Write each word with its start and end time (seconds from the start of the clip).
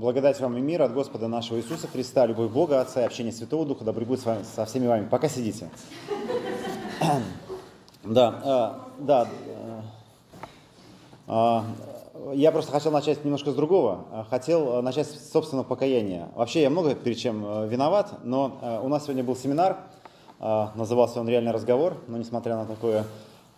Благодать 0.00 0.40
вам 0.40 0.56
и 0.56 0.62
мир 0.62 0.80
от 0.80 0.94
Господа 0.94 1.28
нашего 1.28 1.58
Иисуса 1.58 1.86
Христа, 1.86 2.24
любовь 2.24 2.50
Бога, 2.50 2.80
Отца 2.80 3.02
и 3.02 3.04
общение 3.04 3.34
Святого 3.34 3.66
Духа, 3.66 3.84
да 3.84 3.92
будет 3.92 4.18
с 4.18 4.24
вами, 4.24 4.44
со 4.44 4.64
всеми 4.64 4.86
вами. 4.86 5.06
Пока 5.06 5.28
сидите. 5.28 5.68
Да, 8.02 8.80
э, 8.98 9.04
да. 9.04 9.28
Э, 11.26 11.60
я 12.32 12.50
просто 12.50 12.72
хотел 12.72 12.92
начать 12.92 13.22
немножко 13.26 13.50
с 13.50 13.54
другого. 13.54 14.06
Хотел 14.30 14.80
начать 14.80 15.06
с 15.06 15.32
собственного 15.32 15.66
покаяния. 15.66 16.30
Вообще 16.34 16.62
я 16.62 16.70
много 16.70 16.94
перед 16.94 17.18
чем 17.18 17.68
виноват, 17.68 18.24
но 18.24 18.80
у 18.82 18.88
нас 18.88 19.04
сегодня 19.04 19.22
был 19.22 19.36
семинар, 19.36 19.76
назывался 20.38 21.20
он 21.20 21.28
«Реальный 21.28 21.52
разговор», 21.52 21.98
но 22.08 22.16
несмотря 22.16 22.56
на 22.56 22.64
такое 22.64 23.04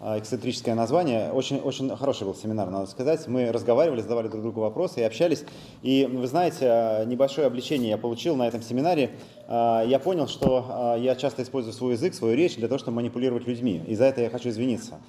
эксцентрическое 0.03 0.75
название. 0.75 1.31
Очень, 1.31 1.59
очень 1.59 1.95
хороший 1.97 2.25
был 2.25 2.35
семинар, 2.35 2.71
надо 2.71 2.87
сказать. 2.87 3.29
Мы 3.29 3.53
разговаривали, 3.53 4.01
задавали 4.01 4.29
друг 4.29 4.43
другу 4.43 4.61
вопросы 4.61 5.01
и 5.01 5.03
общались. 5.05 5.45
И 5.83 6.09
вы 6.13 6.27
знаете, 6.27 6.67
а, 6.69 7.05
небольшое 7.05 7.47
обличение 7.47 7.91
я 7.91 7.99
получил 7.99 8.35
на 8.35 8.49
этом 8.49 8.63
семинаре. 8.63 9.11
А, 9.47 9.85
я 9.85 9.99
понял, 9.99 10.27
что 10.27 10.97
я 10.99 11.15
часто 11.15 11.43
использую 11.43 11.73
свой 11.73 11.93
язык, 11.93 12.15
свою 12.15 12.37
речь 12.37 12.57
для 12.57 12.69
того, 12.69 12.79
чтобы 12.79 12.97
манипулировать 12.97 13.47
людьми. 13.47 13.83
И 13.87 13.95
за 13.95 14.05
это 14.07 14.21
я 14.23 14.31
хочу 14.31 14.49
извиниться. 14.49 15.01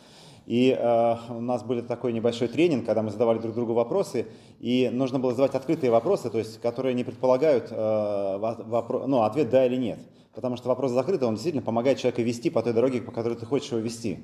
И 0.45 0.77
э, 0.77 1.15
у 1.29 1.41
нас 1.41 1.63
был 1.63 1.81
такой 1.83 2.11
небольшой 2.11 2.47
тренинг, 2.49 2.85
когда 2.85 3.01
мы 3.01 3.11
задавали 3.11 3.39
друг 3.39 3.55
другу 3.55 3.73
вопросы, 3.73 4.27
и 4.59 4.89
нужно 4.91 5.19
было 5.19 5.31
задавать 5.31 5.55
открытые 5.55 5.89
вопросы, 5.89 6.29
то 6.29 6.37
есть, 6.37 6.59
которые 6.59 6.93
не 6.93 7.03
предполагают 7.03 7.67
э, 7.71 7.75
вопро- 7.75 9.05
ну, 9.07 9.23
ответ 9.23 9.49
«да» 9.49 9.65
или 9.65 9.77
«нет». 9.77 9.99
Потому 10.35 10.57
что 10.57 10.67
вопрос 10.67 10.91
закрытый, 10.91 11.27
он 11.27 11.35
действительно 11.35 11.63
помогает 11.63 11.99
человеку 11.99 12.23
вести 12.23 12.49
по 12.49 12.61
той 12.61 12.73
дороге, 12.73 13.01
по 13.01 13.11
которой 13.11 13.35
ты 13.35 13.45
хочешь 13.45 13.71
его 13.71 13.79
вести. 13.79 14.19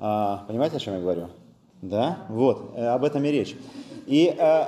А, 0.00 0.44
понимаете, 0.46 0.76
о 0.76 0.80
чем 0.80 0.94
я 0.94 1.00
говорю? 1.00 1.28
Да? 1.82 2.26
Вот, 2.28 2.72
э, 2.76 2.86
об 2.86 3.04
этом 3.04 3.24
и 3.24 3.30
речь. 3.30 3.56
И, 4.06 4.34
э, 4.36 4.64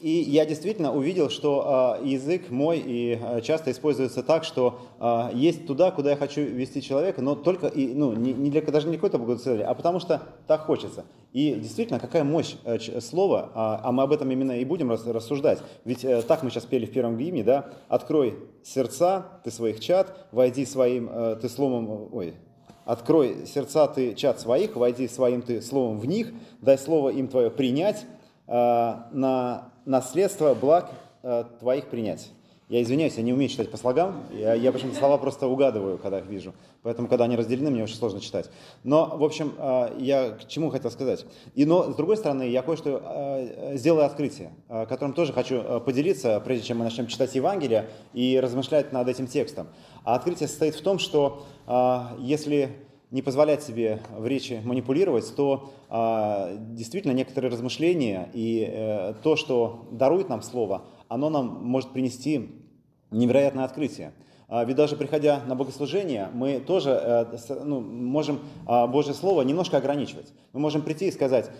и 0.00 0.10
я 0.10 0.44
действительно 0.44 0.92
увидел, 0.92 1.30
что 1.30 1.98
э, 2.00 2.06
язык 2.08 2.50
мой 2.50 2.82
и 2.84 3.20
часто 3.44 3.70
используется 3.70 4.24
так, 4.24 4.42
что 4.42 4.80
есть 5.32 5.66
туда, 5.66 5.92
куда 5.92 6.10
я 6.10 6.16
хочу 6.16 6.40
вести 6.40 6.82
человека, 6.82 7.22
но 7.22 7.36
только, 7.36 7.68
и, 7.68 7.94
ну, 7.94 8.12
не, 8.14 8.32
не 8.32 8.50
для, 8.50 8.62
даже 8.62 8.88
не 8.88 8.96
какой-то 8.96 9.18
благоцели, 9.18 9.62
а 9.62 9.74
потому 9.74 10.00
что 10.00 10.22
так 10.48 10.62
хочется. 10.62 11.04
И 11.32 11.54
действительно, 11.54 12.00
какая 12.00 12.24
мощь 12.24 12.56
слова, 13.00 13.50
а, 13.54 13.80
а 13.84 13.92
мы 13.92 14.02
об 14.02 14.12
этом 14.12 14.30
именно 14.30 14.58
и 14.58 14.64
будем 14.64 14.90
рассуждать. 14.90 15.60
Ведь 15.84 16.04
так 16.26 16.42
мы 16.42 16.50
сейчас 16.50 16.66
пели 16.66 16.84
в 16.86 16.92
первом 16.92 17.16
гимне, 17.16 17.44
да, 17.44 17.66
«Открой 17.88 18.38
сердца, 18.64 19.40
ты 19.44 19.52
своих 19.52 19.78
чат, 19.78 20.26
войди 20.32 20.66
своим, 20.66 21.08
ты 21.40 21.48
сломом, 21.48 22.08
ой, 22.12 22.34
Открой 22.84 23.46
сердца 23.46 23.86
ты 23.86 24.14
чат 24.14 24.40
своих, 24.40 24.74
войди 24.74 25.06
своим 25.06 25.42
ты 25.42 25.62
словом 25.62 26.00
в 26.00 26.06
них, 26.06 26.32
дай 26.60 26.76
слово 26.76 27.10
им 27.10 27.28
твое 27.28 27.48
принять, 27.50 28.04
э, 28.48 28.52
на 28.52 29.70
наследство 29.84 30.54
благ 30.54 30.90
э, 31.22 31.44
твоих 31.60 31.86
принять. 31.86 32.30
Я 32.68 32.82
извиняюсь, 32.82 33.16
я 33.16 33.22
не 33.22 33.34
умею 33.34 33.50
читать 33.50 33.70
по 33.70 33.76
слогам, 33.76 34.22
я, 34.32 34.54
я 34.54 34.72
почему-то 34.72 34.96
слова 34.96 35.18
просто 35.18 35.46
угадываю, 35.46 35.98
когда 35.98 36.20
их 36.20 36.26
вижу. 36.26 36.54
Поэтому, 36.82 37.06
когда 37.06 37.24
они 37.24 37.36
разделены, 37.36 37.70
мне 37.70 37.84
очень 37.84 37.96
сложно 37.96 38.18
читать. 38.18 38.50
Но, 38.82 39.14
в 39.16 39.22
общем, 39.22 39.52
э, 39.58 39.96
я 40.00 40.30
к 40.30 40.48
чему 40.48 40.70
хотел 40.70 40.90
сказать. 40.90 41.24
И, 41.54 41.64
но, 41.64 41.92
с 41.92 41.94
другой 41.94 42.16
стороны, 42.16 42.48
я 42.48 42.62
кое-что 42.62 43.74
сделаю 43.74 44.06
открытие, 44.06 44.52
которым 44.68 45.12
тоже 45.12 45.32
хочу 45.32 45.80
поделиться, 45.80 46.40
прежде 46.40 46.68
чем 46.68 46.78
мы 46.78 46.84
начнем 46.84 47.06
читать 47.06 47.34
Евангелие 47.34 47.90
и 48.12 48.40
размышлять 48.40 48.90
над 48.90 49.06
этим 49.06 49.26
текстом. 49.26 49.68
А 50.04 50.14
открытие 50.14 50.48
состоит 50.48 50.74
в 50.74 50.82
том, 50.82 50.98
что 50.98 51.44
если 52.18 52.70
не 53.10 53.22
позволять 53.22 53.62
себе 53.62 54.00
в 54.16 54.26
речи 54.26 54.60
манипулировать, 54.64 55.34
то 55.36 55.70
действительно 56.58 57.12
некоторые 57.12 57.52
размышления 57.52 58.30
и 58.32 59.14
то, 59.22 59.36
что 59.36 59.86
дарует 59.90 60.28
нам 60.28 60.42
слово, 60.42 60.82
оно 61.08 61.28
нам 61.28 61.64
может 61.64 61.90
принести 61.92 62.50
невероятное 63.10 63.64
открытие. 63.64 64.12
А, 64.54 64.64
ведь 64.64 64.76
даже 64.76 64.96
приходя 64.96 65.40
на 65.46 65.54
богослужение, 65.54 66.28
мы 66.34 66.60
тоже 66.60 66.90
э, 66.90 67.54
ну, 67.64 67.80
можем 67.80 68.40
а, 68.66 68.86
Божье 68.86 69.14
Слово 69.14 69.40
немножко 69.40 69.78
ограничивать. 69.78 70.30
Мы 70.52 70.60
можем 70.60 70.82
прийти 70.82 71.06
и 71.06 71.10
сказать, 71.10 71.50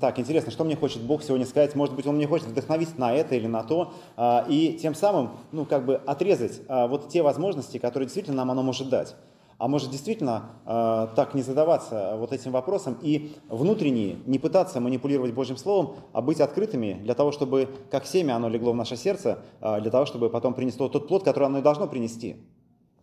так, 0.00 0.18
интересно, 0.18 0.50
что 0.50 0.64
мне 0.64 0.74
хочет 0.74 1.02
Бог 1.02 1.22
сегодня 1.22 1.44
сказать, 1.44 1.74
может 1.74 1.94
быть, 1.94 2.06
Он 2.06 2.16
мне 2.16 2.26
хочет 2.26 2.46
вдохновить 2.46 2.96
на 2.96 3.12
это 3.12 3.34
или 3.34 3.46
на 3.46 3.62
то, 3.62 3.92
а, 4.16 4.46
и 4.48 4.72
тем 4.80 4.94
самым, 4.94 5.32
ну, 5.52 5.66
как 5.66 5.84
бы 5.84 5.96
отрезать 5.96 6.62
вот 6.66 7.10
те 7.10 7.20
возможности, 7.20 7.76
которые 7.76 8.06
действительно 8.06 8.38
нам 8.38 8.50
оно 8.52 8.62
может 8.62 8.88
дать. 8.88 9.14
А 9.60 9.68
может 9.68 9.90
действительно 9.90 10.52
э, 10.64 11.08
так 11.14 11.34
не 11.34 11.42
задаваться 11.42 12.14
вот 12.16 12.32
этим 12.32 12.50
вопросом 12.50 12.96
и 13.02 13.32
внутренне 13.50 14.16
не 14.24 14.38
пытаться 14.38 14.80
манипулировать 14.80 15.34
Божьим 15.34 15.58
Словом, 15.58 15.96
а 16.14 16.22
быть 16.22 16.40
открытыми 16.40 16.94
для 17.02 17.12
того, 17.12 17.30
чтобы 17.30 17.68
как 17.90 18.06
семя 18.06 18.36
оно 18.36 18.48
легло 18.48 18.72
в 18.72 18.76
наше 18.76 18.96
сердце, 18.96 19.40
э, 19.60 19.82
для 19.82 19.90
того, 19.90 20.06
чтобы 20.06 20.30
потом 20.30 20.54
принесло 20.54 20.88
тот 20.88 21.08
плод, 21.08 21.24
который 21.24 21.44
оно 21.44 21.58
и 21.58 21.62
должно 21.62 21.86
принести. 21.86 22.36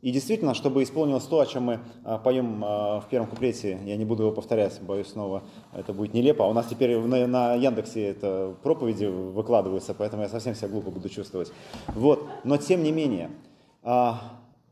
И 0.01 0.09
действительно, 0.09 0.55
чтобы 0.55 0.81
исполнилось 0.81 1.25
то, 1.25 1.41
о 1.41 1.45
чем 1.45 1.61
мы 1.61 1.79
э, 2.03 2.17
поем 2.23 2.65
э, 2.65 3.01
в 3.01 3.05
первом 3.07 3.27
куплете, 3.27 3.77
я 3.85 3.95
не 3.95 4.05
буду 4.05 4.23
его 4.23 4.31
повторять, 4.31 4.81
боюсь 4.81 5.09
снова, 5.09 5.43
это 5.73 5.93
будет 5.93 6.15
нелепо. 6.15 6.43
А 6.43 6.47
у 6.47 6.53
нас 6.53 6.65
теперь 6.65 6.97
на, 6.97 7.27
на 7.27 7.53
Яндексе 7.53 8.03
это 8.07 8.55
проповеди 8.63 9.05
выкладываются, 9.05 9.93
поэтому 9.93 10.23
я 10.23 10.27
совсем 10.29 10.55
себя 10.55 10.69
глупо 10.69 10.89
буду 10.89 11.07
чувствовать. 11.07 11.51
Вот. 11.89 12.27
Но 12.43 12.57
тем 12.57 12.81
не 12.81 12.91
менее, 12.91 13.29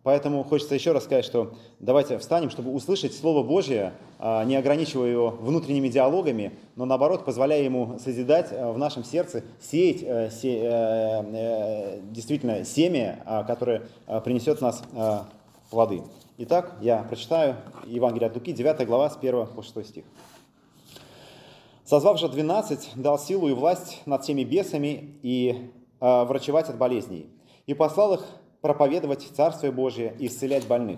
Поэтому 0.06 0.44
хочется 0.44 0.76
еще 0.76 0.92
раз 0.92 1.06
сказать, 1.06 1.26
что 1.26 1.56
давайте 1.80 2.20
встанем, 2.20 2.52
чтобы 2.52 2.72
услышать 2.72 3.16
Слово 3.16 3.42
Божье, 3.42 3.94
а, 4.20 4.46
не 4.46 4.56
ограничивая 4.56 5.10
его 5.10 5.30
внутренними 5.32 5.88
диалогами, 5.88 6.52
но 6.76 6.86
наоборот, 6.86 7.26
позволяя 7.26 7.64
ему 7.64 7.98
созидать 7.98 8.50
а, 8.52 8.72
в 8.72 8.78
нашем 8.78 9.04
сердце, 9.04 9.44
сеять 9.60 10.04
э, 10.04 10.30
се, 10.30 10.60
э, 10.60 10.68
э, 10.70 12.00
действительно 12.12 12.64
семя, 12.66 13.24
а, 13.26 13.44
которое 13.46 13.88
принесет 14.24 14.62
нас 14.62 14.84
плоды. 15.72 16.04
Итак, 16.38 16.76
я 16.82 17.00
прочитаю 17.00 17.56
Евангелие 17.88 18.28
от 18.28 18.36
Луки, 18.36 18.54
9 18.54 18.86
глава, 18.86 19.10
с 19.10 19.18
1 19.18 19.48
по 19.48 19.64
6 19.64 19.88
стих. 19.88 20.04
«Созвав 21.84 22.20
же 22.20 22.30
двенадцать, 22.30 22.92
дал 22.94 23.18
силу 23.18 23.48
и 23.48 23.54
власть 23.54 24.04
над 24.06 24.22
всеми 24.22 24.44
бесами 24.44 25.16
и 25.24 25.72
врачевать 26.00 26.70
от 26.70 26.78
болезней, 26.78 27.26
и 27.66 27.74
послал 27.74 28.14
их 28.14 28.26
проповедовать 28.66 29.22
Царствие 29.22 29.72
Божие 29.72 30.16
и 30.18 30.26
исцелять 30.26 30.66
больных. 30.66 30.98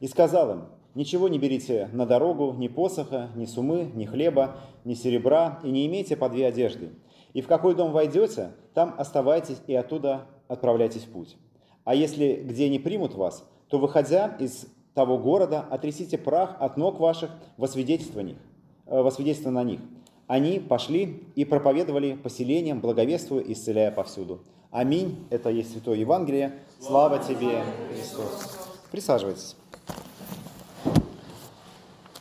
И 0.00 0.08
сказал 0.08 0.50
им, 0.52 0.62
ничего 0.94 1.28
не 1.28 1.38
берите 1.38 1.90
на 1.92 2.06
дорогу, 2.06 2.54
ни 2.56 2.66
посоха, 2.66 3.28
ни 3.36 3.44
сумы, 3.44 3.90
ни 3.94 4.06
хлеба, 4.06 4.56
ни 4.86 4.94
серебра, 4.94 5.60
и 5.62 5.70
не 5.70 5.84
имейте 5.84 6.16
по 6.16 6.30
две 6.30 6.46
одежды. 6.46 6.92
И 7.34 7.42
в 7.42 7.46
какой 7.46 7.74
дом 7.74 7.92
войдете, 7.92 8.52
там 8.72 8.94
оставайтесь 8.96 9.58
и 9.66 9.74
оттуда 9.74 10.28
отправляйтесь 10.48 11.02
в 11.02 11.10
путь. 11.10 11.36
А 11.84 11.94
если 11.94 12.42
где 12.42 12.70
не 12.70 12.78
примут 12.78 13.14
вас, 13.14 13.46
то, 13.68 13.78
выходя 13.78 14.34
из 14.40 14.66
того 14.94 15.18
города, 15.18 15.60
отрясите 15.60 16.16
прах 16.16 16.56
от 16.58 16.78
ног 16.78 17.00
ваших 17.00 17.32
во 17.58 17.68
свидетельство, 17.68 18.20
них, 18.20 18.38
э, 18.86 19.02
во 19.02 19.10
свидетельство 19.10 19.50
на 19.50 19.62
них. 19.62 19.80
Они 20.26 20.58
пошли 20.58 21.22
и 21.34 21.44
проповедовали 21.44 22.14
поселением, 22.14 22.80
благовествуя 22.80 23.44
исцеляя 23.46 23.90
повсюду. 23.90 24.40
Аминь. 24.74 25.24
Это 25.30 25.50
есть 25.50 25.70
Святое 25.70 25.98
Евангелие. 25.98 26.58
Слава 26.80 27.20
тебе, 27.20 27.62
Христос. 27.92 28.58
Присаживайтесь. 28.90 29.54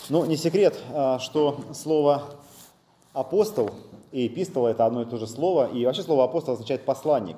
Ну, 0.08 0.24
не 0.26 0.38
секрет, 0.38 0.78
а, 0.94 1.18
что 1.18 1.62
слово 1.74 2.22
апостол 3.12 3.72
и 4.12 4.28
эпистола– 4.28 4.68
это 4.70 4.86
одно 4.86 5.02
и 5.02 5.06
то 5.06 5.18
же 5.18 5.26
слово. 5.26 5.68
И 5.74 5.84
вообще 5.84 6.04
слово 6.04 6.26
апостол 6.26 6.54
означает 6.54 6.86
посланник. 6.86 7.38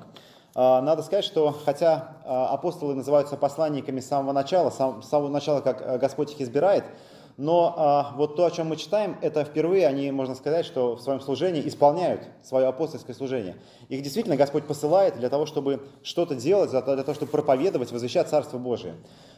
А, 0.54 0.82
надо 0.82 1.02
сказать, 1.02 1.24
что 1.24 1.50
хотя 1.64 2.18
а, 2.26 2.48
апостолы 2.48 2.94
называются 2.94 3.38
посланниками 3.38 4.00
с 4.00 4.08
самого 4.08 4.32
начала, 4.34 4.68
с 4.68 4.76
самого 4.76 5.30
начала, 5.30 5.62
как 5.62 5.98
Господь 5.98 6.32
их 6.32 6.42
избирает– 6.42 6.84
но 7.36 7.74
а, 7.76 8.14
вот 8.16 8.36
то, 8.36 8.46
о 8.46 8.50
чем 8.50 8.68
мы 8.68 8.76
читаем, 8.76 9.16
это 9.20 9.44
впервые 9.44 9.86
они, 9.86 10.10
можно 10.10 10.34
сказать, 10.34 10.64
что 10.64 10.96
в 10.96 11.00
своем 11.00 11.20
служении 11.20 11.66
исполняют 11.68 12.22
свое 12.42 12.66
апостольское 12.66 13.14
служение. 13.14 13.56
Их 13.88 14.02
действительно 14.02 14.36
Господь 14.36 14.66
посылает 14.66 15.18
для 15.18 15.28
того, 15.28 15.44
чтобы 15.44 15.86
что-то 16.02 16.34
делать, 16.34 16.70
для 16.70 16.80
того, 16.80 17.14
чтобы 17.14 17.30
проповедовать, 17.30 17.92
возвещать 17.92 18.28
Царство 18.28 18.56
Божие. 18.56 18.94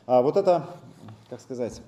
А, 0.07 0.23
вот 0.23 0.37
это, 0.37 0.67
как 1.29 1.41
сказать, 1.41 1.81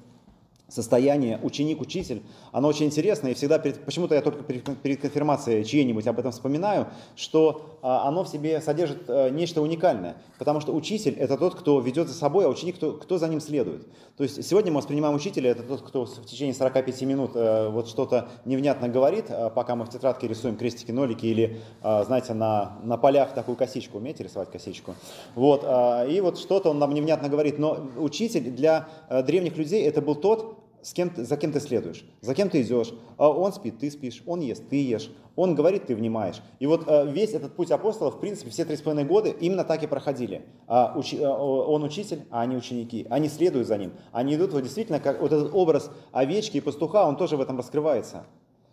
состояние 0.71 1.39
ученик-учитель, 1.43 2.23
оно 2.53 2.69
очень 2.69 2.87
интересное, 2.87 3.33
и 3.33 3.35
всегда, 3.35 3.59
перед, 3.59 3.85
почему-то 3.85 4.15
я 4.15 4.23
только 4.23 4.43
перед, 4.43 4.65
перед 4.79 5.01
конфирмацией 5.01 5.65
чьей-нибудь 5.65 6.07
об 6.07 6.19
этом 6.19 6.33
вспоминаю, 6.33 6.89
что 7.17 7.79
а, 7.83 8.07
оно 8.09 8.25
в 8.25 8.29
себе 8.29 8.61
содержит 8.61 9.05
а, 9.09 9.29
нечто 9.31 9.63
уникальное, 9.63 10.17
потому 10.39 10.61
что 10.61 10.75
учитель– 10.75 11.15
это 11.19 11.37
тот, 11.37 11.55
кто 11.55 11.81
ведет 11.81 12.09
за 12.09 12.15
собой, 12.15 12.47
а 12.47 12.49
ученик– 12.49 12.77
кто, 12.77 12.93
кто 12.93 13.19
за 13.19 13.29
ним 13.29 13.41
следует. 13.41 13.87
То 14.17 14.23
есть 14.23 14.45
сегодня 14.45 14.71
мы 14.71 14.79
воспринимаем 14.79 15.15
учителя– 15.15 15.51
это 15.53 15.63
тот, 15.63 15.83
кто 15.83 16.05
в 16.05 16.27
течение 16.27 16.55
45 16.55 17.03
минут 17.03 17.33
а, 17.35 17.71
вот 17.71 17.89
что-то 17.89 18.29
невнятно 18.45 18.89
говорит, 18.89 19.27
а, 19.29 19.51
пока 19.51 19.75
мы 19.75 19.85
в 19.85 19.91
тетрадке 19.91 20.29
рисуем 20.29 20.57
крестики, 20.57 20.93
нолики 20.93 21.27
или, 21.27 21.61
а, 21.83 22.05
знаете, 22.05 22.35
на, 22.35 22.79
на 22.83 22.97
полях 22.97 23.35
такую 23.35 23.57
косичку, 23.57 23.99
умеете 23.99 24.25
рисовать 24.25 24.51
косичку? 24.51 24.95
Вот, 25.35 25.63
а, 25.65 26.05
и 26.05 26.21
вот 26.21 26.39
что-то 26.39 26.71
он 26.71 26.79
нам 26.79 26.95
невнятно 26.95 27.29
говорит, 27.29 27.59
но 27.59 27.91
учитель 27.97 28.51
для 28.51 28.89
а, 29.09 29.23
древних 29.23 29.57
людей– 29.57 29.83
это 29.87 30.01
был 30.01 30.15
тот, 30.15 30.60
с 30.83 30.93
кем 30.93 31.11
ты, 31.11 31.25
за 31.25 31.37
кем 31.37 31.53
ты 31.53 31.61
следуешь, 31.61 32.05
за 32.21 32.35
кем 32.35 32.49
ты 32.49 32.63
идешь. 32.63 32.93
А 33.17 33.29
он 33.29 33.53
спит, 33.53 33.79
ты 33.79 33.91
спишь, 33.91 34.23
он 34.27 34.41
ест, 34.41 34.69
ты 34.69 34.83
ешь, 34.83 35.11
он 35.37 35.55
говорит, 35.55 35.87
ты 35.87 35.95
внимаешь. 35.95 36.43
И 36.59 36.67
вот 36.67 36.85
э, 36.87 37.11
весь 37.11 37.33
этот 37.33 37.55
путь 37.55 37.71
апостолов, 37.71 38.17
в 38.17 38.21
принципе, 38.21 38.51
все 38.51 38.65
три 38.65 38.77
с 38.77 38.83
половиной 38.83 39.09
года 39.09 39.31
именно 39.31 39.65
так 39.65 39.83
и 39.83 39.87
проходили. 39.87 40.43
А, 40.67 40.95
э, 40.95 41.27
он 41.27 41.83
учитель, 41.83 42.27
а 42.31 42.43
они 42.43 42.57
ученики. 42.57 43.07
Они 43.09 43.29
следуют 43.29 43.67
за 43.67 43.79
ним. 43.79 43.93
Они 44.13 44.35
идут 44.35 44.53
вот 44.53 44.63
действительно, 44.63 45.01
как 45.01 45.23
вот 45.23 45.33
этот 45.33 45.55
образ 45.55 45.91
овечки 46.13 46.59
и 46.59 46.61
пастуха, 46.61 47.07
он 47.07 47.17
тоже 47.17 47.37
в 47.39 47.41
этом 47.41 47.57
раскрывается. 47.57 48.27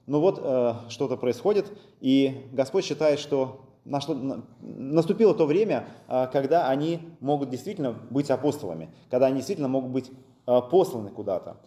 Но 0.07 0.19
вот 0.19 0.41
э, 0.43 0.73
что-то 0.89 1.15
происходит, 1.15 1.71
и 2.01 2.49
Господь 2.51 2.83
считает, 2.83 3.19
что 3.19 3.61
нашло, 3.85 4.15
наступило 4.59 5.33
то 5.33 5.45
время, 5.45 5.87
когда 6.33 6.67
они 6.67 6.99
могут 7.21 7.49
действительно 7.49 7.93
быть 8.09 8.29
апостолами, 8.29 8.89
когда 9.09 9.27
они 9.27 9.37
действительно 9.37 9.69
могут 9.69 9.91
быть 9.91 10.11
посланы 10.45 11.09
куда-то. 11.11 11.57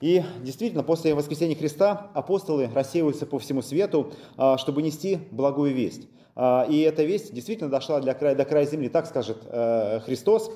И 0.00 0.22
действительно, 0.42 0.82
после 0.84 1.14
воскресения 1.14 1.56
Христа 1.56 2.10
апостолы 2.14 2.70
рассеиваются 2.72 3.26
по 3.26 3.38
всему 3.38 3.62
свету, 3.62 4.12
а, 4.36 4.56
чтобы 4.56 4.82
нести 4.82 5.18
благую 5.32 5.74
весть. 5.74 6.08
А, 6.36 6.66
и 6.68 6.80
эта 6.80 7.02
весть 7.02 7.34
действительно 7.34 7.68
дошла 7.68 8.00
для 8.00 8.14
края, 8.14 8.36
до 8.36 8.44
края 8.44 8.64
земли. 8.64 8.88
Так 8.88 9.06
скажет 9.06 9.38
э, 9.44 10.00
Христос, 10.04 10.52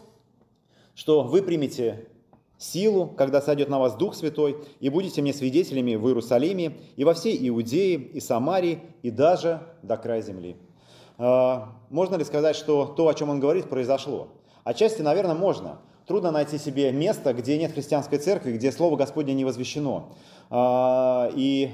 что 0.95 1.25
вы 1.25 1.43
примете 1.43 2.07
силу, 2.57 3.09
когда 3.09 3.41
сойдет 3.41 3.69
на 3.69 3.81
вас 3.81 3.97
Дух 3.97 4.15
Святой, 4.15 4.59
и 4.79 4.89
будете 4.89 5.21
мне 5.23 5.33
свидетелями 5.33 5.97
в 5.97 6.07
Иерусалиме, 6.07 6.77
и 6.95 7.03
во 7.03 7.15
всей 7.15 7.37
Иудее, 7.49 7.97
и 7.97 8.21
Самарии, 8.21 8.79
и 9.03 9.11
даже 9.11 9.61
до 9.83 9.97
края 9.97 10.23
земли. 10.23 10.57
А, 11.19 11.73
можно 11.91 12.15
ли 12.15 12.23
сказать, 12.23 12.55
что 12.55 12.87
то, 12.87 13.09
о 13.09 13.15
чем 13.15 13.31
он 13.31 13.41
говорит, 13.41 13.69
произошло? 13.69 14.29
Отчасти, 14.63 15.03
наверное, 15.03 15.35
можно– 15.35 15.81
Трудно 16.13 16.31
найти 16.31 16.59
себе 16.59 16.93
место, 16.93 17.33
где 17.33 17.57
нет 17.57 17.73
христианской 17.73 18.19
церкви, 18.19 18.53
где 18.53 18.71
Слово 18.71 18.97
Господне 18.97 19.33
не 19.33 19.47
возвещено. 19.47 20.11
А, 20.51 21.31
и 21.35 21.71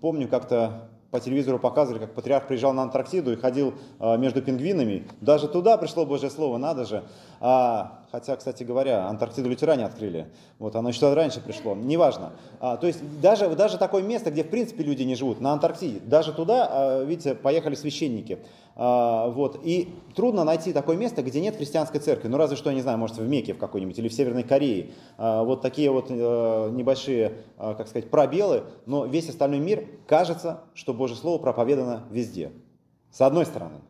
помню, 0.00 0.28
как-то 0.28 0.88
по 1.10 1.20
телевизору 1.20 1.58
показывали, 1.58 1.98
как 1.98 2.14
патриарх 2.14 2.46
приезжал 2.46 2.72
на 2.72 2.84
Антарктиду 2.84 3.34
и 3.34 3.36
ходил 3.36 3.74
а, 3.98 4.16
между 4.16 4.40
пингвинами. 4.40 5.06
Даже 5.20 5.46
туда 5.46 5.76
пришло 5.76 6.06
Божье 6.06 6.30
Слово, 6.30 6.56
надо 6.56 6.86
же. 6.86 7.04
А, 8.10 8.16
хотя, 8.16 8.36
кстати 8.36 8.62
говоря, 8.62 9.08
Антарктиду 9.08 9.48
лютеране 9.48 9.84
открыли. 9.84 10.26
Вот, 10.58 10.76
оно 10.76 10.88
еще 10.88 11.12
раньше 11.12 11.40
пришло. 11.40 11.74
Неважно. 11.74 12.32
А, 12.60 12.76
то 12.76 12.86
есть 12.86 13.00
даже, 13.20 13.48
даже 13.56 13.78
такое 13.78 14.02
место, 14.02 14.30
где 14.30 14.44
в 14.44 14.50
принципе 14.50 14.84
люди 14.84 15.02
не 15.02 15.14
живут, 15.14 15.40
на 15.40 15.52
Антарктиде, 15.52 16.00
даже 16.00 16.32
туда, 16.32 16.68
а, 16.70 17.04
видите, 17.04 17.34
поехали 17.34 17.74
священники. 17.74 18.38
А, 18.76 19.28
вот. 19.28 19.60
И 19.62 19.90
трудно 20.14 20.44
найти 20.44 20.72
такое 20.72 20.96
место, 20.96 21.22
где 21.22 21.40
нет 21.40 21.56
христианской 21.56 22.00
церкви. 22.00 22.28
Ну, 22.28 22.36
разве 22.36 22.56
что, 22.56 22.70
я 22.70 22.76
не 22.76 22.82
знаю, 22.82 22.98
может, 22.98 23.18
в 23.18 23.28
Мекке 23.28 23.54
в 23.54 23.58
какой-нибудь 23.58 23.98
или 23.98 24.08
в 24.08 24.12
Северной 24.12 24.42
Корее. 24.42 24.90
А, 25.18 25.42
вот 25.42 25.62
такие 25.62 25.90
вот 25.90 26.06
э, 26.10 26.70
небольшие, 26.72 27.34
а, 27.58 27.74
как 27.74 27.88
сказать, 27.88 28.10
пробелы. 28.10 28.64
Но 28.86 29.06
весь 29.06 29.28
остальной 29.28 29.60
мир, 29.60 29.86
кажется, 30.06 30.60
что 30.74 30.94
Божье 30.94 31.16
Слово 31.16 31.38
проповедано 31.38 32.04
везде. 32.10 32.52
С 33.10 33.20
одной 33.20 33.44
стороны. 33.44 33.80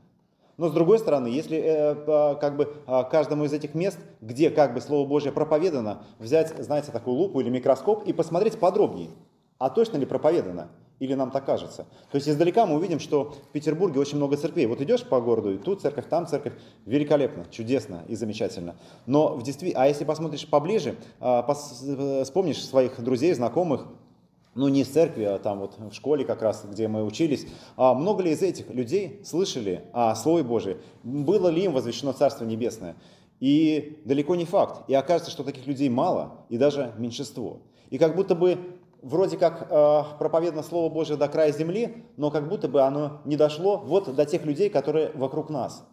Но 0.61 0.69
с 0.69 0.73
другой 0.73 0.99
стороны, 0.99 1.29
если 1.29 1.59
э, 1.59 2.37
как 2.39 2.59
бы 2.59 2.71
каждому 3.11 3.45
из 3.45 3.53
этих 3.55 3.75
мест, 3.75 3.99
где 4.21 4.51
как 4.51 4.75
бы 4.75 4.83
Слово 4.83 5.09
Божье 5.09 5.33
проповедано, 5.33 6.03
взять, 6.19 6.53
знаете, 6.63 6.93
такую 6.93 7.17
лупу 7.17 7.41
или 7.41 7.49
микроскоп 7.49 8.05
и 8.05 8.13
посмотреть 8.13 8.59
подробнее, 8.59 9.09
а 9.57 9.71
точно 9.71 9.97
ли 9.97 10.05
проповедано, 10.05 10.69
или 10.99 11.15
нам 11.15 11.31
так 11.31 11.47
кажется. 11.47 11.87
То 12.13 12.17
есть 12.17 12.29
издалека 12.29 12.67
мы 12.67 12.77
увидим, 12.77 13.01
что 13.01 13.37
в 13.49 13.53
Петербурге 13.53 14.01
очень 14.01 14.19
много 14.19 14.37
церквей. 14.37 14.67
Вот 14.67 14.83
идешь 14.83 15.03
по 15.03 15.19
городу, 15.23 15.55
и 15.55 15.57
тут 15.57 15.81
церковь, 15.81 16.05
там 16.11 16.27
церковь. 16.27 16.53
Великолепно, 16.85 17.47
чудесно 17.51 18.05
и 18.07 18.15
замечательно. 18.15 18.77
Но 19.07 19.37
в 19.37 19.43
действительности, 19.43 19.83
а 19.83 19.89
если 19.89 20.05
посмотришь 20.05 20.47
поближе, 20.47 20.97
а, 21.21 21.43
э, 21.49 22.25
вспомнишь 22.25 22.63
своих 22.63 23.03
друзей, 23.03 23.33
знакомых, 23.33 23.87
ну 24.55 24.69
не 24.69 24.85
в 24.85 24.91
церкви, 24.91 25.25
а 25.25 25.39
там 25.39 25.61
вот 25.61 25.79
в 25.79 25.93
школе 25.93 26.25
как 26.25 26.43
раз, 26.43 26.65
где 26.71 26.89
мы 26.89 27.05
учились, 27.05 27.47
а 27.77 27.95
много 27.95 28.23
ли 28.23 28.33
из 28.33 28.43
этих 28.43 28.71
людей 28.71 29.21
слышали 29.25 29.85
о 29.93 30.15
Слове 30.15 30.43
Божьем? 30.43 30.79
Было 31.03 31.49
ли 31.49 31.65
им 31.65 31.73
возвещено 31.73 32.13
Царство 32.13 32.45
Небесное? 32.45 32.97
И 33.39 34.03
далеко 34.05 34.37
не 34.37 34.45
факт. 34.45 34.83
И 34.89 34.95
окажется, 34.95 35.31
что 35.31 35.45
таких 35.45 35.67
людей 35.67 35.89
мало, 35.89 36.45
и 36.51 36.59
даже 36.59 36.93
меньшинство. 36.99 37.61
И 37.89 37.97
как 37.97 38.15
будто 38.15 38.35
бы 38.35 38.59
вроде 39.03 39.39
как 39.39 39.69
э, 39.71 40.03
проповедано 40.19 40.63
Слово 40.63 40.93
Божье 40.93 41.17
до 41.17 41.29
края 41.29 41.53
земли, 41.53 42.05
но 42.17 42.31
как 42.31 42.49
будто 42.49 42.69
бы 42.69 42.83
оно 42.83 43.23
не 43.25 43.37
дошло 43.37 43.79
вот 43.79 44.15
до 44.15 44.27
тех 44.27 44.45
людей, 44.45 44.69
которые 44.69 45.11
вокруг 45.15 45.49
нас. 45.49 45.87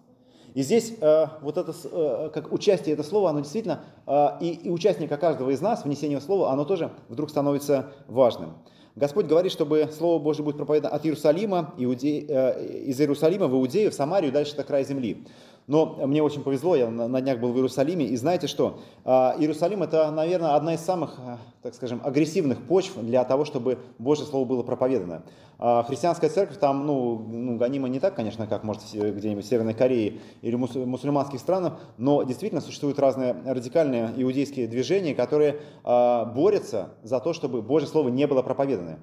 И 0.58 0.64
здесь 0.64 0.94
э, 1.00 1.28
вот 1.44 1.56
это, 1.60 1.72
э, 1.84 2.32
как 2.34 2.52
участие 2.52 2.94
это 2.94 3.04
слово, 3.04 3.30
оно 3.30 3.42
действительно, 3.42 3.84
э, 4.08 4.28
и, 4.42 4.54
и 4.64 4.72
участника 4.72 5.16
каждого 5.16 5.52
из 5.52 5.62
нас, 5.62 5.86
внесение 5.86 6.20
слова, 6.20 6.52
оно 6.52 6.66
тоже 6.66 6.90
вдруг 7.10 7.30
становится 7.30 7.92
важным. 8.08 8.54
Господь 8.96 9.28
говорит, 9.28 9.52
чтобы 9.52 9.88
Слово 9.96 10.18
Божье 10.18 10.44
будет 10.44 10.58
проповедано 10.58 10.96
от 10.96 11.06
Иерусалима, 11.06 11.76
Иуде... 11.78 12.26
Э, 12.28 12.66
из 12.88 13.00
Иерусалима 13.00 13.46
в 13.46 13.54
Иудею, 13.54 13.92
в 13.92 13.94
Самарию, 13.94 14.32
дальше 14.32 14.56
до 14.56 14.64
края 14.64 14.84
земли. 14.84 15.28
Но 15.68 15.98
мне 16.08 16.24
очень 16.24 16.44
повезло, 16.44 16.78
я 16.78 16.90
на 16.90 17.20
днях 17.20 17.40
был 17.40 17.52
в 17.52 17.58
Иерусалиме, 17.58 18.06
и 18.06 18.16
знаете 18.16 18.48
что? 18.48 18.80
А, 19.04 19.36
Иерусалим 19.38 19.84
это, 19.84 20.10
наверное, 20.12 20.56
одна 20.56 20.76
из 20.76 20.80
самых, 20.80 21.16
а, 21.20 21.40
так 21.62 21.76
скажем, 21.76 22.00
агрессивных 22.06 22.66
почв 22.66 22.96
для 22.96 23.26
того, 23.26 23.44
чтобы 23.44 23.78
Божье 24.00 24.26
Слово 24.26 24.46
было 24.46 24.64
проповедано. 24.64 25.24
А, 25.60 25.84
христианская 25.84 26.30
церковь 26.30 26.58
там, 26.58 26.86
ну, 26.88 27.20
ну 27.20 27.58
гонима 27.58 27.90
не 27.90 28.00
так, 28.00 28.16
конечно, 28.16 28.48
как, 28.48 28.64
может, 28.64 28.84
где-нибудь 28.94 29.44
в 29.44 29.48
Северной 29.48 29.74
Корее 29.74 30.20
или 30.42 30.56
мусульманских 30.56 31.42
странах, 31.42 31.82
но 31.98 32.24
действительно 32.24 32.62
существуют 32.62 32.98
разные 32.98 33.36
радикальные 33.46 34.14
иудейские 34.16 34.68
движения, 34.68 35.14
которые 35.16 35.60
борются 35.84 36.92
за 37.04 37.20
то, 37.20 37.34
чтобы 37.34 37.62
Божье 37.62 37.90
Слово 37.90 38.08
не 38.08 38.26
было 38.26 38.42
проповедано. 38.42 39.00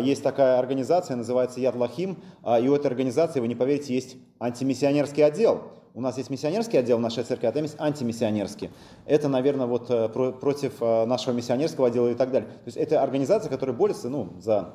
Есть 0.00 0.24
такая 0.24 0.58
организация, 0.58 1.16
называется 1.16 1.60
Яд 1.60 1.76
Лахим, 1.76 2.16
и 2.60 2.68
у 2.68 2.74
этой 2.74 2.86
организации, 2.88 3.38
вы 3.38 3.46
не 3.46 3.54
поверите, 3.54 3.94
есть 3.94 4.16
антимиссионерский 4.40 5.24
отдел– 5.24 5.62
у 5.94 6.00
нас 6.00 6.16
есть 6.18 6.30
миссионерский 6.30 6.78
отдел 6.78 6.98
в 6.98 7.00
нашей 7.00 7.24
церкви, 7.24 7.46
а 7.46 7.52
там 7.52 7.64
есть 7.64 7.76
антимиссионерский. 7.78 8.70
Это, 9.06 9.28
наверное, 9.28 9.66
вот 9.66 9.90
э, 9.90 10.08
про, 10.08 10.32
против 10.32 10.80
э, 10.80 11.04
нашего 11.04 11.34
миссионерского 11.34 11.88
отдела 11.88 12.08
и 12.08 12.14
так 12.14 12.30
далее. 12.30 12.48
То 12.48 12.66
есть 12.66 12.76
это 12.76 13.02
организация, 13.02 13.50
которая 13.50 13.76
борется 13.76 14.08
ну, 14.08 14.28
за, 14.40 14.74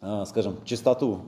э, 0.00 0.24
скажем, 0.26 0.58
чистоту 0.64 1.20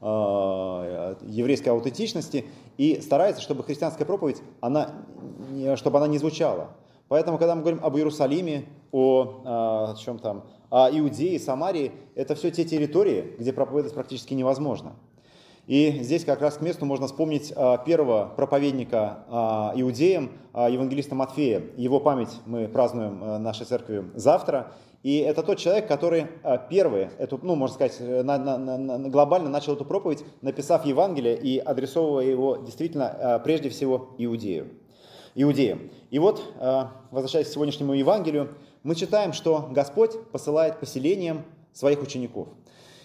еврейской 0.00 1.70
аутентичности 1.70 2.46
и 2.76 3.00
старается, 3.00 3.42
чтобы 3.42 3.64
христианская 3.64 4.04
проповедь, 4.04 4.40
она, 4.60 4.92
чтобы 5.74 5.98
она 5.98 6.06
не 6.06 6.18
звучала. 6.18 6.68
Поэтому, 7.08 7.36
когда 7.36 7.56
мы 7.56 7.62
говорим 7.62 7.80
об 7.82 7.96
Иерусалиме, 7.96 8.66
о, 8.92 9.40
о 9.44 9.96
чем 9.96 10.20
там, 10.20 10.44
о 10.70 10.88
Иудее, 10.88 11.40
Самарии, 11.40 11.90
это 12.14 12.36
все 12.36 12.52
те 12.52 12.64
территории, 12.64 13.34
где 13.40 13.52
проповедовать 13.52 13.94
практически 13.94 14.34
невозможно. 14.34 14.94
И 15.68 15.98
здесь 16.00 16.24
как 16.24 16.40
раз 16.40 16.56
к 16.56 16.62
месту 16.62 16.86
можно 16.86 17.06
вспомнить 17.06 17.52
а, 17.54 17.76
первого 17.76 18.32
проповедника 18.34 19.24
а, 19.28 19.72
иудеям, 19.76 20.32
а, 20.54 20.70
евангелиста 20.70 21.14
Матфея. 21.14 21.62
Его 21.76 22.00
память 22.00 22.30
мы 22.46 22.68
празднуем 22.68 23.42
нашей 23.42 23.66
церкви 23.66 24.04
завтра. 24.14 24.72
И 25.02 25.18
это 25.18 25.42
тот 25.42 25.58
человек, 25.58 25.86
который 25.86 26.26
первый, 26.70 27.10
эту, 27.18 27.38
ну, 27.42 27.54
можно 27.54 27.74
сказать, 27.74 28.00
на, 28.00 28.38
на, 28.38 28.58
на, 28.58 29.10
глобально 29.10 29.50
начал 29.50 29.74
эту 29.74 29.84
проповедь, 29.84 30.24
написав 30.40 30.86
Евангелие 30.86 31.38
и 31.38 31.58
адресовывая 31.58 32.24
его 32.24 32.56
действительно 32.56 33.40
прежде 33.44 33.68
всего 33.68 34.14
иудею. 34.18 34.68
Иудеям. 35.36 35.90
И 36.10 36.18
вот, 36.18 36.42
возвращаясь 37.12 37.46
к 37.46 37.52
сегодняшнему 37.52 37.92
Евангелию, 37.92 38.56
мы 38.82 38.96
читаем, 38.96 39.32
что 39.32 39.68
Господь 39.70 40.18
посылает 40.32 40.80
поселением 40.80 41.44
своих 41.72 42.02
учеников. 42.02 42.48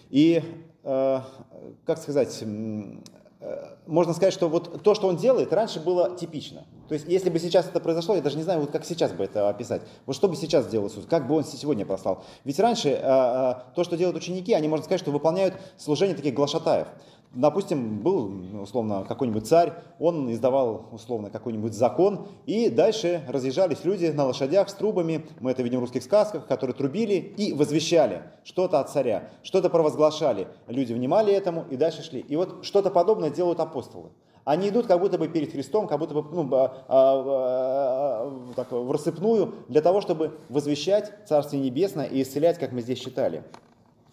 И 0.09 0.41
Э, 0.41 0.72
как 0.83 1.97
сказать, 1.97 2.43
э, 2.43 3.75
можно 3.87 4.13
сказать, 4.13 4.33
что 4.33 4.49
вот 4.49 4.83
то, 4.83 4.93
что 4.95 5.07
он 5.07 5.17
делает, 5.17 5.53
раньше 5.53 5.79
было 5.79 6.15
типично. 6.17 6.65
То 6.87 6.93
есть, 6.93 7.07
если 7.07 7.29
бы 7.29 7.39
сейчас 7.39 7.67
это 7.67 7.79
произошло, 7.79 8.15
я 8.15 8.21
даже 8.21 8.37
не 8.37 8.43
знаю, 8.43 8.59
вот 8.59 8.71
как 8.71 8.85
сейчас 8.85 9.13
бы 9.13 9.23
это 9.23 9.49
описать. 9.49 9.81
Вот 10.05 10.15
что 10.15 10.27
бы 10.27 10.35
сейчас 10.35 10.65
сделал 10.65 10.87
Иисус, 10.87 11.05
как 11.05 11.27
бы 11.27 11.35
он 11.35 11.43
сегодня 11.43 11.85
послал. 11.85 12.23
Ведь 12.43 12.59
раньше 12.59 12.89
э, 12.89 13.01
то, 13.01 13.83
что 13.83 13.97
делают 13.97 14.17
ученики, 14.17 14.53
они, 14.53 14.67
можно 14.67 14.83
сказать, 14.83 15.01
что 15.01 15.11
выполняют 15.11 15.55
служение 15.77 16.15
таких 16.15 16.33
глашатаев 16.33 16.87
допустим, 17.33 17.99
был 17.99 18.31
условно 18.61 19.05
какой-нибудь 19.07 19.47
царь, 19.47 19.73
он 19.99 20.31
издавал 20.31 20.87
условно 20.91 21.29
какой-нибудь 21.29 21.73
закон, 21.73 22.27
и 22.45 22.69
дальше 22.69 23.23
разъезжались 23.27 23.83
люди 23.83 24.07
на 24.07 24.25
лошадях 24.25 24.69
с 24.69 24.73
трубами, 24.73 25.25
мы 25.39 25.51
это 25.51 25.63
видим 25.63 25.79
в 25.79 25.81
русских 25.81 26.03
сказках, 26.03 26.47
которые 26.47 26.75
трубили 26.75 27.15
и 27.15 27.53
возвещали 27.53 28.23
что-то 28.43 28.79
от 28.79 28.89
царя, 28.89 29.29
что-то 29.41 29.69
провозглашали. 29.69 30.47
Люди 30.67 30.93
внимали 30.93 31.33
этому 31.33 31.65
и 31.69 31.77
дальше 31.77 32.03
шли. 32.03 32.19
И 32.21 32.35
вот 32.35 32.63
что-то 32.63 32.89
подобное 32.89 33.29
делают 33.29 33.59
апостолы. 33.59 34.11
Они 34.45 34.69
идут 34.69 34.87
как 34.87 34.99
будто 34.99 35.17
бы 35.17 35.29
перед 35.29 35.51
Христом, 35.51 35.87
как 35.87 35.99
будто 35.99 36.13
бы 36.13 36.23
ну, 36.33 36.49
а, 36.53 36.85
а, 36.89 38.27
а, 38.27 38.53
так, 38.55 38.71
в 38.71 38.91
рассыпную, 38.91 39.55
для 39.69 39.81
того, 39.81 40.01
чтобы 40.01 40.37
возвещать 40.49 41.13
Царствие 41.25 41.63
Небесное 41.63 42.05
и 42.05 42.21
исцелять, 42.21 42.59
как 42.59 42.73
мы 42.73 42.81
здесь 42.81 42.99
читали. 42.99 43.43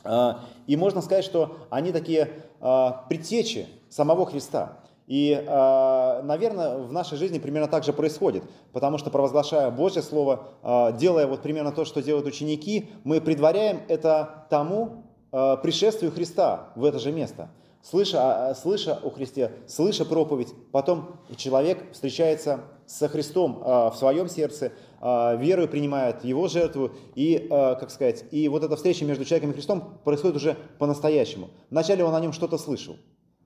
А, 0.05 0.41
и 0.67 0.77
можно 0.77 1.01
сказать, 1.01 1.25
что 1.25 1.57
они 1.71 1.93
такие 1.93 2.31
а, 2.61 3.05
предтечи 3.09 3.69
самого 3.89 4.27
Христа. 4.27 4.79
И, 5.07 5.33
э, 5.33 6.23
наверное, 6.23 6.79
в 6.79 6.93
нашей 6.93 7.19
жизни 7.19 7.41
примерно 7.41 7.67
так 7.67 7.83
же 7.83 7.93
происходит, 7.93 8.45
потому 8.73 8.97
что 8.97 9.11
провозглашая 9.11 9.69
Божье 9.73 10.03
Слово, 10.03 10.93
делая 11.01 11.27
вот 11.27 11.43
примерно 11.43 11.73
то, 11.73 11.85
что 11.85 12.01
делают 12.01 12.29
ученики, 12.29 12.91
мы 13.03 13.21
предваряем 13.21 13.81
это 13.89 14.47
тому 14.51 15.03
пришествию 15.33 16.13
Христа 16.13 16.69
в 16.77 16.85
это 16.85 17.01
же 17.01 17.11
место. 17.11 17.51
Слыша, 17.83 18.55
слыша 18.61 19.01
о 19.03 19.11
Христе, 19.11 19.53
слыша 19.67 20.05
проповедь, 20.05 20.49
потом 20.71 21.17
человек 21.37 21.93
встречается 21.93 22.61
со 22.87 23.09
Христом 23.09 23.59
в 23.61 23.95
своем 23.97 24.29
сердце, 24.29 24.73
верою 25.01 25.67
принимает 25.67 26.23
Его 26.23 26.47
жертву, 26.49 26.91
и, 27.15 27.47
как 27.49 27.91
сказать, 27.91 28.25
и 28.33 28.49
вот 28.49 28.65
эта 28.65 28.77
встреча 28.77 29.07
между 29.07 29.25
человеком 29.25 29.51
и 29.51 29.55
Христом 29.55 29.99
происходит 30.05 30.37
уже 30.37 30.57
по-настоящему. 30.79 31.49
Вначале 31.71 32.05
он 32.05 32.15
о 32.15 32.21
нем 32.21 32.35
что-то 32.35 32.59
слышал, 32.59 32.97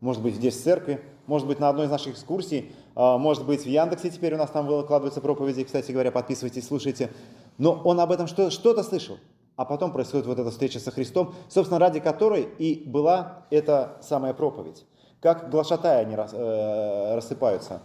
может 0.00 0.22
быть, 0.22 0.34
здесь 0.34 0.56
в 0.56 0.62
церкви, 0.62 1.00
может 1.26 1.46
быть, 1.48 1.60
на 1.60 1.68
одной 1.70 1.86
из 1.86 1.90
наших 1.90 2.14
экскурсий, 2.14 2.72
а, 2.94 3.16
может 3.16 3.46
быть, 3.46 3.62
в 3.62 3.68
Яндексе 3.68 4.10
теперь 4.10 4.34
у 4.34 4.36
нас 4.36 4.50
там 4.50 4.66
выкладываются 4.66 5.20
проповеди, 5.20 5.64
кстати 5.64 5.92
говоря, 5.92 6.10
подписывайтесь, 6.10 6.66
слушайте. 6.66 7.10
Но 7.56 7.80
он 7.84 7.98
об 8.00 8.12
этом 8.12 8.26
что-то 8.26 8.82
слышал. 8.82 9.16
А 9.56 9.64
потом 9.64 9.92
происходит 9.92 10.26
вот 10.26 10.38
эта 10.38 10.50
встреча 10.50 10.80
со 10.80 10.90
Христом, 10.90 11.34
собственно, 11.48 11.78
ради 11.78 12.00
которой 12.00 12.48
и 12.58 12.82
была 12.86 13.44
эта 13.50 13.98
самая 14.02 14.34
проповедь. 14.34 14.84
Как 15.20 15.48
глашатая 15.50 16.00
они 16.00 16.14
э, 16.14 17.14
рассыпаются. 17.14 17.82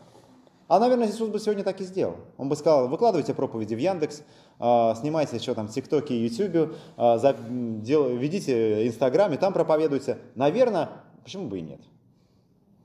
А, 0.70 0.80
наверное, 0.80 1.08
Иисус 1.08 1.30
бы 1.30 1.40
сегодня 1.40 1.64
так 1.64 1.82
и 1.82 1.84
сделал. 1.84 2.18
Он 2.38 2.48
бы 2.48 2.56
сказал, 2.56 2.88
выкладывайте 2.88 3.34
проповеди 3.34 3.74
в 3.74 3.80
Яндекс, 3.80 4.22
а, 4.60 4.94
снимайте 4.94 5.40
что 5.40 5.56
там 5.56 5.68
ТикТоке 5.68 6.14
и 6.14 6.28
Ютубе, 6.28 6.70
а, 6.96 7.18
ведите 7.18 8.88
Инстаграме, 8.88 9.38
там 9.38 9.52
проповедуйте. 9.52 10.20
Наверное, 10.36 10.90
почему 11.24 11.48
бы 11.48 11.58
и 11.58 11.62
нет? 11.62 11.82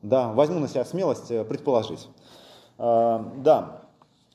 Да, 0.00 0.32
возьму 0.32 0.60
на 0.60 0.68
себя 0.68 0.84
смелость 0.86 1.30
э, 1.30 1.44
предположить. 1.44 2.08
А, 2.78 3.32
да, 3.36 3.82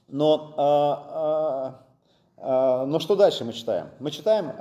но, 0.08 1.82
но 2.41 3.00
что 3.00 3.15
дальше 3.15 3.43
мы 3.43 3.53
читаем? 3.53 3.88
Мы 4.00 4.12
читаем 4.12 4.51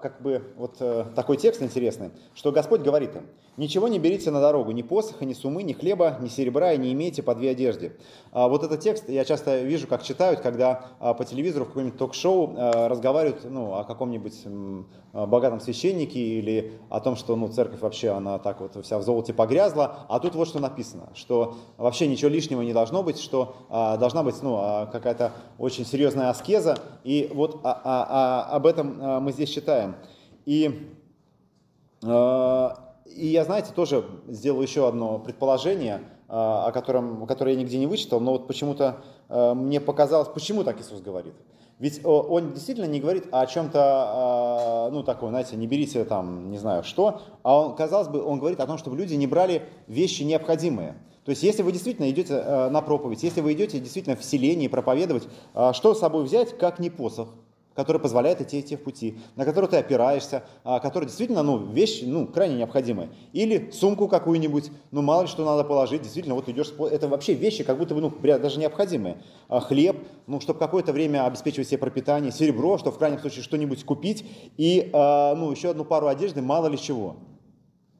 как 0.00 0.22
бы 0.22 0.54
вот 0.56 0.76
э, 0.80 1.04
такой 1.14 1.36
текст 1.36 1.62
интересный, 1.62 2.10
что 2.34 2.50
Господь 2.50 2.80
говорит 2.80 3.14
им, 3.14 3.26
Ничего 3.56 3.88
не 3.88 3.98
берите 3.98 4.30
на 4.30 4.40
дорогу, 4.40 4.72
ни 4.72 4.82
посоха, 4.82 5.24
ни 5.24 5.32
сумы, 5.32 5.62
ни 5.62 5.72
хлеба, 5.72 6.18
ни 6.20 6.28
серебра, 6.28 6.74
и 6.74 6.78
не 6.78 6.92
имейте 6.92 7.22
по 7.22 7.34
две 7.34 7.50
одежды. 7.50 7.96
А, 8.30 8.48
вот 8.48 8.62
этот 8.62 8.80
текст 8.80 9.08
я 9.08 9.24
часто 9.24 9.62
вижу, 9.62 9.86
как 9.86 10.02
читают, 10.02 10.40
когда 10.40 10.84
а, 11.00 11.14
по 11.14 11.24
телевизору 11.24 11.64
в 11.64 11.68
каком-нибудь 11.68 11.98
ток-шоу 11.98 12.52
а, 12.54 12.88
разговаривают 12.88 13.46
ну, 13.48 13.74
о 13.74 13.84
каком-нибудь 13.84 14.44
богатом 15.14 15.60
священнике 15.60 16.20
или 16.20 16.72
о 16.90 17.00
том, 17.00 17.16
что 17.16 17.34
ну, 17.34 17.48
церковь 17.48 17.80
вообще, 17.80 18.10
она 18.10 18.38
так 18.38 18.60
вот 18.60 18.76
вся 18.84 18.98
в 18.98 19.02
золоте 19.02 19.32
погрязла. 19.32 20.00
А 20.08 20.20
тут 20.20 20.34
вот 20.34 20.48
что 20.48 20.58
написано, 20.58 21.08
что 21.14 21.56
вообще 21.78 22.06
ничего 22.06 22.30
лишнего 22.30 22.60
не 22.60 22.74
должно 22.74 23.02
быть, 23.02 23.18
что 23.18 23.56
должна 23.70 24.22
быть 24.22 24.34
ну, 24.42 24.86
какая-то 24.92 25.32
очень 25.58 25.86
серьезная 25.86 26.28
аскеза. 26.28 26.76
И 27.04 27.30
вот 27.32 27.60
об 27.62 28.66
этом 28.66 29.22
мы 29.22 29.32
здесь 29.32 29.48
читаем. 29.48 29.96
И 30.44 30.92
и 33.14 33.28
я, 33.28 33.44
знаете, 33.44 33.72
тоже 33.74 34.04
сделал 34.28 34.62
еще 34.62 34.88
одно 34.88 35.18
предположение, 35.18 36.02
а, 36.28 36.66
о 36.66 36.72
котором, 36.72 37.26
которое 37.26 37.54
я 37.54 37.60
нигде 37.60 37.78
не 37.78 37.86
вычитал, 37.86 38.20
но 38.20 38.32
вот 38.32 38.46
почему-то 38.46 39.02
а, 39.28 39.54
мне 39.54 39.80
показалось, 39.80 40.28
почему 40.28 40.64
так 40.64 40.80
Иисус 40.80 41.00
говорит. 41.00 41.34
Ведь 41.78 42.00
он 42.04 42.54
действительно 42.54 42.86
не 42.86 43.00
говорит 43.00 43.26
о 43.32 43.44
чем-то, 43.46 44.88
ну, 44.90 45.02
такое, 45.02 45.28
знаете, 45.28 45.56
не 45.56 45.66
берите 45.66 46.06
там, 46.06 46.50
не 46.50 46.56
знаю 46.56 46.82
что, 46.84 47.20
а 47.42 47.60
он, 47.60 47.76
казалось 47.76 48.08
бы, 48.08 48.24
он 48.24 48.38
говорит 48.38 48.60
о 48.60 48.66
том, 48.66 48.78
чтобы 48.78 48.96
люди 48.96 49.12
не 49.12 49.26
брали 49.26 49.62
вещи 49.86 50.22
необходимые. 50.22 50.94
То 51.26 51.30
есть, 51.32 51.42
если 51.42 51.62
вы 51.62 51.72
действительно 51.72 52.08
идете 52.08 52.42
на 52.70 52.80
проповедь, 52.80 53.22
если 53.22 53.42
вы 53.42 53.52
идете 53.52 53.78
действительно 53.78 54.16
в 54.16 54.24
селение 54.24 54.70
проповедовать, 54.70 55.28
что 55.72 55.94
с 55.94 56.00
собой 56.00 56.24
взять, 56.24 56.56
как 56.56 56.78
не 56.78 56.88
посох– 56.88 57.28
который 57.76 58.00
позволяет 58.00 58.40
идти, 58.40 58.60
идти 58.60 58.74
в 58.74 58.82
пути, 58.82 59.18
на 59.36 59.44
который 59.44 59.68
ты 59.68 59.76
опираешься, 59.76 60.44
а, 60.64 60.80
который 60.80 61.04
действительно, 61.04 61.42
ну, 61.42 61.58
вещь, 61.58 62.00
ну, 62.02 62.26
крайне 62.26 62.56
необходимая. 62.56 63.10
Или 63.32 63.70
сумку 63.70 64.08
какую-нибудь, 64.08 64.70
ну, 64.90 65.02
мало 65.02 65.22
ли 65.22 65.28
что 65.28 65.44
надо 65.44 65.62
положить, 65.62 66.02
действительно, 66.02 66.34
вот 66.34 66.48
идешь, 66.48 66.72
это 66.90 67.06
вообще 67.06 67.34
вещи, 67.34 67.62
как 67.62 67.78
будто 67.78 67.94
бы, 67.94 68.00
ну, 68.00 68.12
даже 68.22 68.58
необходимые. 68.58 69.18
А 69.48 69.60
хлеб, 69.60 69.96
ну, 70.26 70.40
чтобы 70.40 70.58
какое-то 70.58 70.92
время 70.92 71.26
обеспечивать 71.26 71.68
себе 71.68 71.78
пропитание, 71.78 72.32
серебро, 72.32 72.78
чтобы 72.78 72.96
в 72.96 72.98
крайнем 72.98 73.18
случае 73.18 73.42
что-нибудь 73.44 73.84
купить, 73.84 74.24
и, 74.56 74.90
а, 74.92 75.34
ну, 75.34 75.50
еще 75.50 75.70
одну 75.70 75.84
пару 75.84 76.06
одежды, 76.06 76.40
мало 76.40 76.68
ли 76.68 76.78
чего. 76.78 77.16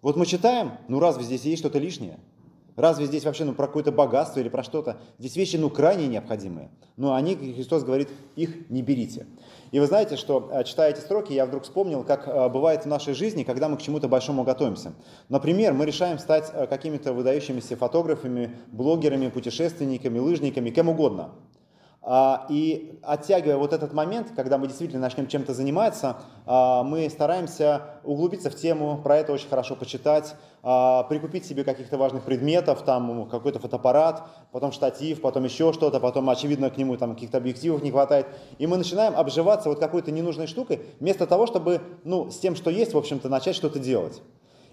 Вот 0.00 0.16
мы 0.16 0.24
читаем, 0.24 0.72
ну, 0.88 1.00
разве 1.00 1.22
здесь 1.24 1.42
есть 1.42 1.60
что-то 1.60 1.78
лишнее? 1.78 2.18
Разве 2.76 3.06
здесь 3.06 3.24
вообще 3.24 3.44
ну, 3.44 3.54
про 3.54 3.66
какое-то 3.66 3.90
богатство 3.90 4.38
или 4.38 4.50
про 4.50 4.62
что-то? 4.62 4.98
Здесь 5.18 5.34
вещи 5.36 5.56
ну, 5.56 5.70
крайне 5.70 6.06
необходимые. 6.06 6.70
Но 6.96 7.14
они, 7.14 7.34
Христос 7.34 7.84
говорит, 7.84 8.08
их 8.36 8.70
не 8.70 8.82
берите. 8.82 9.26
И 9.70 9.80
вы 9.80 9.86
знаете, 9.86 10.16
что, 10.16 10.50
э, 10.52 10.62
читая 10.64 10.90
эти 10.90 11.00
строки, 11.00 11.32
я 11.32 11.46
вдруг 11.46 11.64
вспомнил, 11.64 12.04
как 12.04 12.28
э, 12.28 12.48
бывает 12.50 12.84
в 12.84 12.86
нашей 12.86 13.14
жизни, 13.14 13.44
когда 13.44 13.68
мы 13.68 13.78
к 13.78 13.82
чему-то 13.82 14.08
большому 14.08 14.44
готовимся. 14.44 14.92
Например, 15.30 15.72
мы 15.72 15.86
решаем 15.86 16.18
стать 16.18 16.50
э, 16.52 16.66
какими-то 16.66 17.14
выдающимися 17.14 17.76
фотографами, 17.76 18.56
блогерами, 18.68 19.28
путешественниками, 19.28 20.18
лыжниками, 20.18 20.70
кем 20.70 20.90
угодно. 20.90 21.30
А, 22.08 22.46
и 22.48 23.00
оттягивая 23.02 23.56
вот 23.56 23.72
этот 23.72 23.92
момент, 23.92 24.28
когда 24.36 24.58
мы 24.58 24.68
действительно 24.68 25.02
начнем 25.02 25.26
чем-то 25.26 25.52
заниматься, 25.52 26.18
а, 26.46 26.84
мы 26.84 27.10
стараемся 27.10 27.82
углубиться 28.04 28.48
в 28.48 28.54
тему, 28.54 29.00
про 29.02 29.16
это 29.16 29.32
очень 29.32 29.48
хорошо 29.48 29.74
почитать, 29.74 30.36
а, 30.62 31.02
прикупить 31.02 31.44
себе 31.44 31.64
каких-то 31.64 31.98
важных 31.98 32.22
предметов, 32.22 32.82
там 32.82 33.28
какой-то 33.28 33.58
фотоаппарат, 33.58 34.22
потом 34.52 34.70
штатив, 34.70 35.20
потом 35.20 35.42
еще 35.42 35.72
что-то, 35.72 35.98
потом, 35.98 36.30
очевидно, 36.30 36.70
к 36.70 36.76
нему 36.76 36.96
там 36.96 37.14
каких-то 37.14 37.38
объективов 37.38 37.82
не 37.82 37.90
хватает. 37.90 38.28
И 38.58 38.68
мы 38.68 38.76
начинаем 38.76 39.16
обживаться 39.16 39.68
вот 39.68 39.80
какой-то 39.80 40.12
ненужной 40.12 40.46
штукой, 40.46 40.82
вместо 41.00 41.26
того, 41.26 41.48
чтобы 41.48 41.80
ну, 42.04 42.30
с 42.30 42.38
тем, 42.38 42.54
что 42.54 42.70
есть, 42.70 42.94
в 42.94 42.98
общем-то, 42.98 43.28
начать 43.28 43.56
что-то 43.56 43.80
делать. 43.80 44.22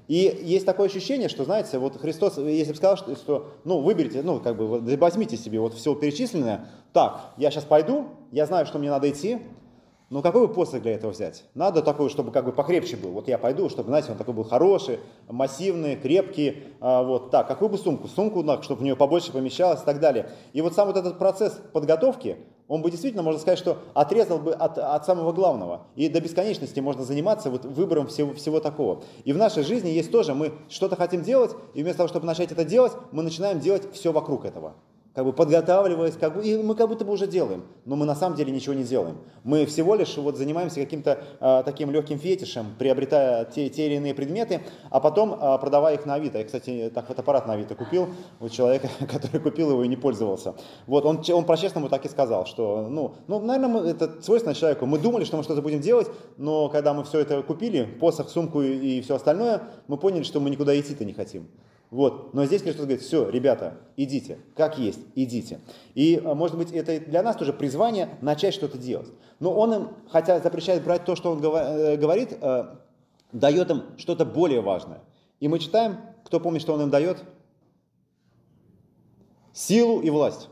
И 0.08 0.42
есть 0.44 0.66
такое 0.66 0.88
ощущение, 0.88 1.30
что, 1.30 1.46
знаете, 1.46 1.78
вот 1.78 2.00
Христос, 2.00 2.38
если 2.38 2.72
бы 2.72 2.78
сказал, 2.78 2.98
что, 2.98 3.16
что 3.16 3.52
ну, 3.64 3.80
выберите, 3.80 4.22
ну, 4.22 4.40
как 4.40 4.58
бы, 4.58 4.80
возьмите 4.98 5.38
себе 5.38 5.60
вот 5.60 5.74
все 5.74 5.96
перечисленное, 5.96 6.68
так, 6.92 7.34
я 7.38 7.52
сейчас 7.52 7.64
пойду, 7.64 8.08
я 8.32 8.46
знаю, 8.46 8.66
что 8.66 8.80
мне 8.80 8.90
надо 8.90 9.10
идти, 9.10 9.40
но 10.14 10.22
какой 10.22 10.48
бы 10.48 10.54
посох 10.54 10.84
для 10.84 10.92
этого 10.92 11.12
взять? 11.12 11.44
Надо 11.56 11.82
такой, 11.82 12.08
чтобы 12.08 12.32
как 12.32 12.46
бы 12.46 12.52
покрепче 12.52 12.98
был. 12.98 13.10
Вот 13.14 13.28
я 13.28 13.40
пойду, 13.40 13.68
чтобы, 13.68 13.88
знаете, 13.90 14.12
он 14.12 14.18
такой 14.20 14.36
был 14.36 14.44
хороший, 14.44 15.00
массивный, 15.28 15.96
крепкий. 15.96 16.66
А, 16.82 17.02
вот 17.02 17.32
так. 17.32 17.48
Какую 17.48 17.70
бы 17.70 17.80
сумку? 17.80 18.08
Сумку, 18.08 18.44
чтобы 18.62 18.82
в 18.82 18.84
нее 18.84 18.96
побольше 18.96 19.32
помещалось 19.32 19.82
и 19.82 19.86
так 19.86 20.00
далее. 20.00 20.30
И 20.52 20.62
вот 20.62 20.76
сам 20.76 20.88
вот 20.88 20.98
этот 20.98 21.18
процесс 21.18 21.60
подготовки, 21.72 22.38
он 22.68 22.82
бы 22.82 22.90
действительно, 22.90 23.24
можно 23.24 23.40
сказать, 23.40 23.60
что 23.60 23.80
отрезал 23.94 24.40
бы 24.40 24.54
от, 24.54 24.78
от 24.78 25.06
самого 25.06 25.32
главного. 25.32 25.88
И 25.96 26.10
до 26.10 26.22
бесконечности 26.22 26.80
можно 26.80 27.04
заниматься 27.04 27.50
вот 27.50 27.66
выбором 27.66 28.08
всего, 28.08 28.34
всего 28.34 28.60
такого. 28.60 29.04
И 29.26 29.34
в 29.34 29.38
нашей 29.38 29.64
жизни 29.64 29.90
есть 29.90 30.12
тоже, 30.12 30.34
мы 30.34 30.54
что-то 30.70 30.96
хотим 30.96 31.24
делать, 31.24 31.52
и 31.74 31.84
вместо 31.84 31.98
того, 31.98 32.10
чтобы 32.10 32.26
начать 32.26 32.52
это 32.52 32.64
делать, 32.64 32.94
мы 33.12 33.24
начинаем 33.24 33.60
делать 33.60 33.94
все 33.94 34.12
вокруг 34.12 34.46
этого 34.46 34.76
как 35.14 35.26
бы 35.26 35.34
подготавливаясь, 35.34 36.16
как 36.16 36.36
бы, 36.36 36.44
и 36.44 36.58
мы 36.58 36.74
как 36.76 36.90
будто 36.90 37.06
бы 37.06 37.14
уже 37.14 37.28
делаем, 37.28 37.64
но 37.86 37.96
мы 37.96 38.06
на 38.06 38.16
самом 38.16 38.36
деле 38.36 38.52
ничего 38.52 38.74
не 38.74 38.84
делаем. 38.84 39.18
Мы 39.44 39.66
всего 39.68 39.94
лишь 39.94 40.18
вот 40.18 40.38
занимаемся 40.38 40.80
каким-то 40.80 41.24
э, 41.40 41.62
таким 41.66 41.92
легким 41.92 42.18
фетишем, 42.18 42.74
приобретая 42.80 43.46
те, 43.46 43.70
те 43.70 43.86
или 43.86 43.96
иные 43.96 44.16
предметы, 44.16 44.62
а 44.90 45.00
потом 45.00 45.34
э, 45.34 45.58
продавая 45.60 45.96
их 45.96 46.08
на 46.08 46.16
Авито. 46.16 46.40
Я, 46.40 46.46
кстати, 46.46 46.92
так 46.94 47.06
фотоаппарат 47.06 47.46
на 47.46 47.54
Авито 47.54 47.76
купил 47.76 48.10
у 48.40 48.50
человека, 48.50 48.90
который 49.12 49.40
купил 49.40 49.70
его 49.70 49.84
и 49.84 49.88
не 49.88 49.98
пользовался. 49.98 50.56
Вот, 50.88 51.06
он, 51.06 51.22
он 51.32 51.46
по-честному 51.46 51.90
так 51.90 52.06
и 52.06 52.10
сказал, 52.10 52.48
что, 52.48 52.88
ну, 52.90 53.14
ну 53.28 53.40
наверное, 53.40 53.70
мы, 53.70 53.88
это 53.88 54.20
свойственно 54.22 54.56
человеку. 54.56 54.88
Мы 54.88 54.98
думали, 54.98 55.26
что 55.26 55.38
мы 55.38 55.44
что-то 55.44 55.62
будем 55.62 55.80
делать, 55.80 56.08
но 56.38 56.70
когда 56.70 56.96
мы 56.96 57.04
все 57.04 57.20
это 57.20 57.44
купили, 57.44 57.84
посох, 57.84 58.30
сумку 58.30 58.64
и, 58.64 58.98
и 58.98 59.02
все 59.02 59.16
остальное, 59.16 59.62
мы 59.88 59.98
поняли, 59.98 60.24
что 60.24 60.40
мы 60.40 60.50
никуда 60.50 60.80
идти-то 60.80 61.06
не 61.06 61.14
хотим. 61.14 61.48
Вот. 61.94 62.34
Но 62.34 62.44
здесь 62.46 62.64
Христос 62.64 62.86
говорит, 62.88 63.04
все, 63.04 63.30
ребята, 63.30 63.78
идите, 63.98 64.40
как 64.56 64.80
есть, 64.80 65.00
идите. 65.14 65.60
И, 65.94 66.20
а, 66.26 66.34
может 66.34 66.58
быть, 66.58 66.72
это 66.72 67.00
для 67.00 67.22
нас 67.22 67.36
тоже 67.36 67.54
призвание 67.54 68.18
начать 68.20 68.56
что-то 68.56 68.80
делать. 68.80 69.10
Но 69.40 69.54
Он 69.54 69.74
им, 69.76 69.90
хотя 70.10 70.40
запрещает 70.40 70.84
брать 70.84 71.06
то, 71.06 71.16
что 71.16 71.32
Он 71.32 71.38
э, 71.38 71.98
говорит, 71.98 72.36
э, 72.42 72.78
дает 73.32 73.70
им 73.70 73.84
что-то 73.98 74.26
более 74.26 74.62
важное. 74.62 75.02
И 75.40 75.48
мы 75.48 75.60
читаем, 75.60 75.98
кто 76.26 76.40
помнит, 76.40 76.64
что 76.64 76.74
Он 76.74 76.82
им 76.82 76.90
дает? 76.90 77.24
Силу 79.54 80.02
и 80.02 80.10
власть. 80.10 80.50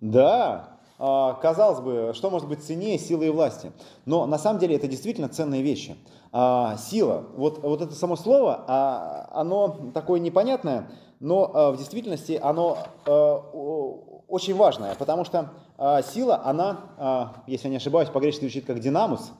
Да, 0.00 0.75
казалось 0.98 1.80
бы, 1.80 2.12
что 2.14 2.30
может 2.30 2.48
быть 2.48 2.64
ценнее 2.64 2.98
силы 2.98 3.26
и 3.26 3.30
власти? 3.30 3.72
Но 4.04 4.26
на 4.26 4.38
самом 4.38 4.58
деле 4.58 4.76
это 4.76 4.88
действительно 4.88 5.28
ценные 5.28 5.62
вещи. 5.62 5.96
А, 6.32 6.76
сила, 6.76 7.24
вот, 7.36 7.62
вот 7.62 7.82
это 7.82 7.94
само 7.94 8.16
слово, 8.16 8.64
а, 8.66 9.28
оно 9.32 9.90
такое 9.94 10.20
непонятное, 10.20 10.90
но 11.20 11.50
а, 11.52 11.72
в 11.72 11.78
действительности 11.78 12.38
оно 12.42 12.78
очень 14.28 14.56
важное, 14.56 14.94
потому 14.96 15.24
что 15.24 15.50
сила, 16.12 16.42
она, 16.44 17.42
если 17.46 17.68
я 17.68 17.70
не 17.70 17.76
ошибаюсь, 17.76 18.08
по-гречески 18.08 18.42
звучит 18.42 18.66
как 18.66 18.80
динамус, 18.80 19.30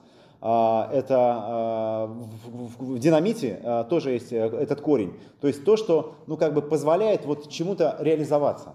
а, 0.41 0.89
это 0.93 1.17
а, 1.19 2.07
в, 2.07 2.99
динамите 2.99 3.61
а, 3.65 3.85
тоже 3.85 4.13
есть 4.13 4.33
э, 4.33 4.37
этот 4.37 4.81
корень. 4.81 5.15
То 5.41 5.49
есть 5.49 5.65
то, 5.65 5.77
что 5.77 6.15
ну, 6.27 6.37
как 6.37 6.55
бы 6.55 6.63
позволяет 6.63 7.25
вот 7.25 7.49
чему-то 7.49 7.97
реализоваться. 8.01 8.75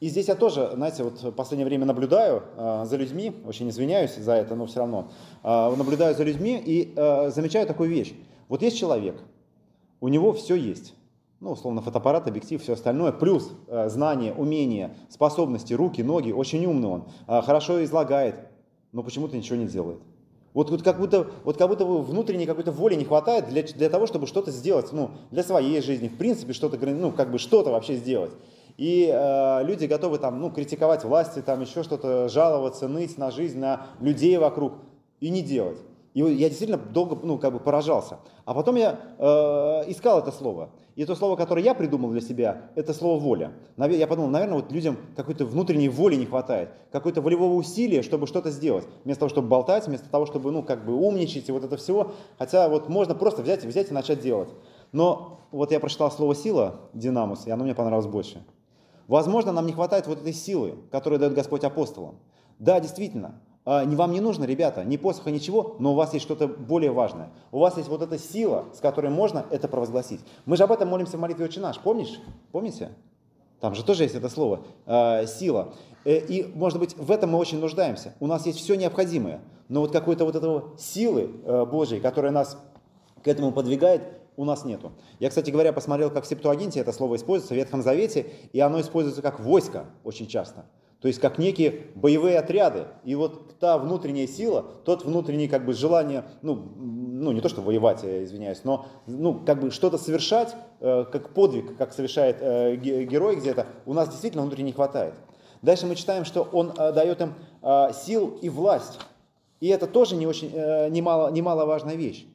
И 0.00 0.08
здесь 0.08 0.28
я 0.28 0.34
тоже, 0.34 0.70
знаете, 0.74 1.04
вот 1.04 1.22
в 1.22 1.30
последнее 1.32 1.66
время 1.66 1.84
наблюдаю 1.84 2.42
э, 2.56 2.84
за 2.86 2.96
людьми, 2.96 3.34
очень 3.46 3.68
извиняюсь 3.68 4.16
за 4.16 4.32
это, 4.32 4.54
но 4.54 4.64
все 4.64 4.80
равно, 4.80 5.10
э, 5.42 5.74
наблюдаю 5.76 6.14
за 6.14 6.24
людьми 6.24 6.60
и 6.64 6.94
э, 6.96 7.30
замечаю 7.30 7.66
такую 7.66 7.90
вещь. 7.90 8.14
Вот 8.48 8.62
есть 8.62 8.78
человек, 8.78 9.20
у 10.00 10.08
него 10.08 10.32
все 10.32 10.54
есть. 10.54 10.94
Ну, 11.40 11.50
условно, 11.50 11.82
фотоаппарат, 11.82 12.26
объектив, 12.26 12.62
все 12.62 12.72
остальное, 12.72 13.12
плюс 13.12 13.52
э, 13.68 13.90
знания, 13.90 14.32
умения, 14.32 14.96
способности, 15.10 15.74
руки, 15.74 16.02
ноги, 16.02 16.32
очень 16.32 16.64
умный 16.64 16.88
он, 16.88 17.04
хорошо 17.26 17.84
излагает, 17.84 18.36
но 18.92 19.02
почему-то 19.02 19.36
ничего 19.36 19.56
не 19.56 19.66
делает. 19.66 19.98
Вот, 20.54 20.70
вот, 20.70 20.82
как 20.82 20.98
будто, 20.98 21.30
вот 21.44 21.58
как 21.58 21.68
будто 21.68 21.84
внутренней 21.84 22.46
какой-то 22.46 22.72
воли 22.72 22.94
не 22.94 23.04
хватает 23.04 23.48
для, 23.50 23.62
для 23.62 23.90
того, 23.90 24.06
чтобы 24.06 24.26
что-то 24.26 24.50
сделать, 24.50 24.92
ну, 24.92 25.10
для 25.30 25.42
своей 25.42 25.80
жизни, 25.82 26.08
в 26.08 26.16
принципе, 26.16 26.54
что-то, 26.54 26.78
ну, 26.86 27.12
как 27.12 27.30
бы 27.30 27.38
что-то 27.38 27.70
вообще 27.70 27.96
сделать. 27.96 28.32
И 28.80 29.10
э, 29.12 29.62
люди 29.64 29.84
готовы 29.84 30.16
там, 30.16 30.40
ну, 30.40 30.50
критиковать 30.50 31.04
власти, 31.04 31.42
там 31.42 31.60
еще 31.60 31.82
что-то, 31.82 32.30
жаловаться, 32.30 32.88
ныть 32.88 33.18
на 33.18 33.30
жизнь, 33.30 33.58
на 33.58 33.88
людей 34.00 34.38
вокруг 34.38 34.72
и 35.20 35.28
не 35.28 35.42
делать. 35.42 35.76
И 36.14 36.20
я 36.20 36.48
действительно 36.48 36.78
долго, 36.78 37.14
ну, 37.22 37.36
как 37.36 37.52
бы 37.52 37.60
поражался. 37.60 38.20
А 38.46 38.54
потом 38.54 38.76
я 38.76 38.98
э, 39.18 39.24
искал 39.90 40.20
это 40.20 40.32
слово. 40.32 40.70
И 40.96 41.04
то 41.04 41.14
слово, 41.14 41.36
которое 41.36 41.62
я 41.62 41.74
придумал 41.74 42.08
для 42.08 42.22
себя, 42.22 42.70
это 42.74 42.94
слово 42.94 43.20
воля. 43.20 43.52
Я 43.76 44.06
подумал, 44.06 44.30
наверное, 44.30 44.62
вот 44.62 44.72
людям 44.72 44.96
какой-то 45.14 45.44
внутренней 45.44 45.90
воли 45.90 46.14
не 46.14 46.24
хватает, 46.24 46.70
какой-то 46.90 47.20
волевого 47.20 47.56
усилия, 47.56 48.00
чтобы 48.00 48.26
что-то 48.26 48.50
сделать. 48.50 48.86
Вместо 49.04 49.20
того, 49.20 49.28
чтобы 49.28 49.48
болтать, 49.48 49.88
вместо 49.88 50.08
того, 50.08 50.24
чтобы, 50.24 50.52
ну, 50.52 50.62
как 50.62 50.86
бы 50.86 50.94
умничать 50.94 51.50
и 51.50 51.52
вот 51.52 51.64
это 51.64 51.76
всего. 51.76 52.12
Хотя 52.38 52.66
вот 52.70 52.88
можно 52.88 53.14
просто 53.14 53.42
взять, 53.42 53.62
взять 53.62 53.90
и 53.90 53.94
начать 53.94 54.22
делать. 54.22 54.48
Но 54.92 55.40
вот 55.50 55.70
я 55.70 55.80
прочитал 55.80 56.10
слово 56.10 56.34
сила, 56.34 56.76
динамус, 56.94 57.46
и 57.46 57.50
оно 57.50 57.64
мне 57.64 57.74
понравилось 57.74 58.06
больше. 58.06 58.42
Возможно, 59.10 59.50
нам 59.50 59.66
не 59.66 59.72
хватает 59.72 60.06
вот 60.06 60.20
этой 60.20 60.32
силы, 60.32 60.76
которую 60.92 61.18
дает 61.18 61.34
Господь 61.34 61.64
апостолам. 61.64 62.20
Да, 62.60 62.78
действительно, 62.78 63.40
а, 63.64 63.84
вам 63.84 64.12
не 64.12 64.20
нужно, 64.20 64.44
ребята, 64.44 64.84
ни 64.84 64.96
посоха, 64.96 65.32
ничего, 65.32 65.74
но 65.80 65.90
у 65.90 65.94
вас 65.96 66.14
есть 66.14 66.24
что-то 66.24 66.46
более 66.46 66.92
важное. 66.92 67.30
У 67.50 67.58
вас 67.58 67.76
есть 67.76 67.88
вот 67.88 68.02
эта 68.02 68.18
сила, 68.18 68.66
с 68.72 68.78
которой 68.78 69.10
можно 69.10 69.44
это 69.50 69.66
провозгласить. 69.66 70.20
Мы 70.46 70.56
же 70.56 70.62
об 70.62 70.70
этом 70.70 70.88
молимся 70.88 71.16
в 71.16 71.20
молитве 71.20 71.46
«Отче 71.46 71.58
наш», 71.58 71.80
помнишь? 71.80 72.20
Помните? 72.52 72.90
Там 73.58 73.74
же 73.74 73.82
тоже 73.82 74.04
есть 74.04 74.14
это 74.14 74.28
слово 74.28 74.60
э, 74.86 75.26
«сила». 75.26 75.74
Э, 76.04 76.16
и, 76.16 76.44
может 76.54 76.78
быть, 76.78 76.96
в 76.96 77.10
этом 77.10 77.30
мы 77.30 77.38
очень 77.38 77.58
нуждаемся. 77.58 78.14
У 78.20 78.28
нас 78.28 78.46
есть 78.46 78.60
все 78.60 78.76
необходимое, 78.76 79.40
но 79.68 79.80
вот 79.80 79.90
какой-то 79.90 80.24
вот 80.24 80.36
этого 80.36 80.78
силы 80.78 81.32
э, 81.44 81.64
Божьей, 81.64 81.98
которая 81.98 82.30
нас 82.30 82.56
к 83.24 83.26
этому 83.26 83.50
подвигает, 83.50 84.19
у 84.40 84.44
нас 84.44 84.64
нету. 84.64 84.92
Я, 85.18 85.28
кстати 85.28 85.50
говоря, 85.50 85.72
посмотрел, 85.72 86.10
как 86.10 86.24
в 86.24 86.26
Септуагинте 86.26 86.80
это 86.80 86.92
слово 86.92 87.16
используется 87.16 87.54
в 87.54 87.56
Ветхом 87.56 87.82
Завете, 87.82 88.26
и 88.52 88.60
оно 88.60 88.80
используется 88.80 89.22
как 89.22 89.40
войско 89.40 89.86
очень 90.04 90.26
часто– 90.26 90.66
то 91.00 91.08
есть 91.08 91.18
как 91.18 91.38
некие 91.38 91.86
боевые 91.94 92.38
отряды. 92.38 92.84
И 93.04 93.14
вот 93.14 93.58
та 93.58 93.78
внутренняя 93.78 94.26
сила, 94.26 94.64
тот 94.84 95.04
внутренний 95.04 95.48
как 95.48 95.64
бы 95.64 95.72
желание, 95.72 96.24
ну, 96.42 96.54
ну 96.76 97.32
не 97.32 97.40
то 97.40 97.48
что 97.48 97.62
воевать, 97.62 98.02
я 98.02 98.22
извиняюсь, 98.24 98.60
но 98.64 98.86
ну, 99.06 99.40
как 99.46 99.60
бы 99.60 99.70
что-то 99.70 99.96
совершать, 99.96 100.54
э, 100.80 101.06
как 101.10 101.30
подвиг, 101.32 101.76
как 101.78 101.94
совершает 101.94 102.36
э, 102.40 102.76
герой 102.76 103.36
где-то, 103.36 103.66
у 103.86 103.94
нас 103.94 104.10
действительно 104.10 104.42
внутри 104.42 104.62
не 104.62 104.72
хватает. 104.72 105.14
Дальше 105.62 105.86
мы 105.86 105.94
читаем, 105.94 106.26
что 106.26 106.42
он 106.42 106.72
э, 106.76 106.92
дает 106.92 107.20
им 107.22 107.34
э, 107.62 107.92
сил 107.94 108.38
и 108.42 108.50
власть. 108.50 108.98
И 109.60 109.68
это 109.68 109.86
тоже 109.86 110.16
не 110.16 110.26
очень, 110.26 110.50
э, 110.52 110.90
немало, 110.90 111.30
немаловажная 111.30 111.94
вещь. 111.94 112.26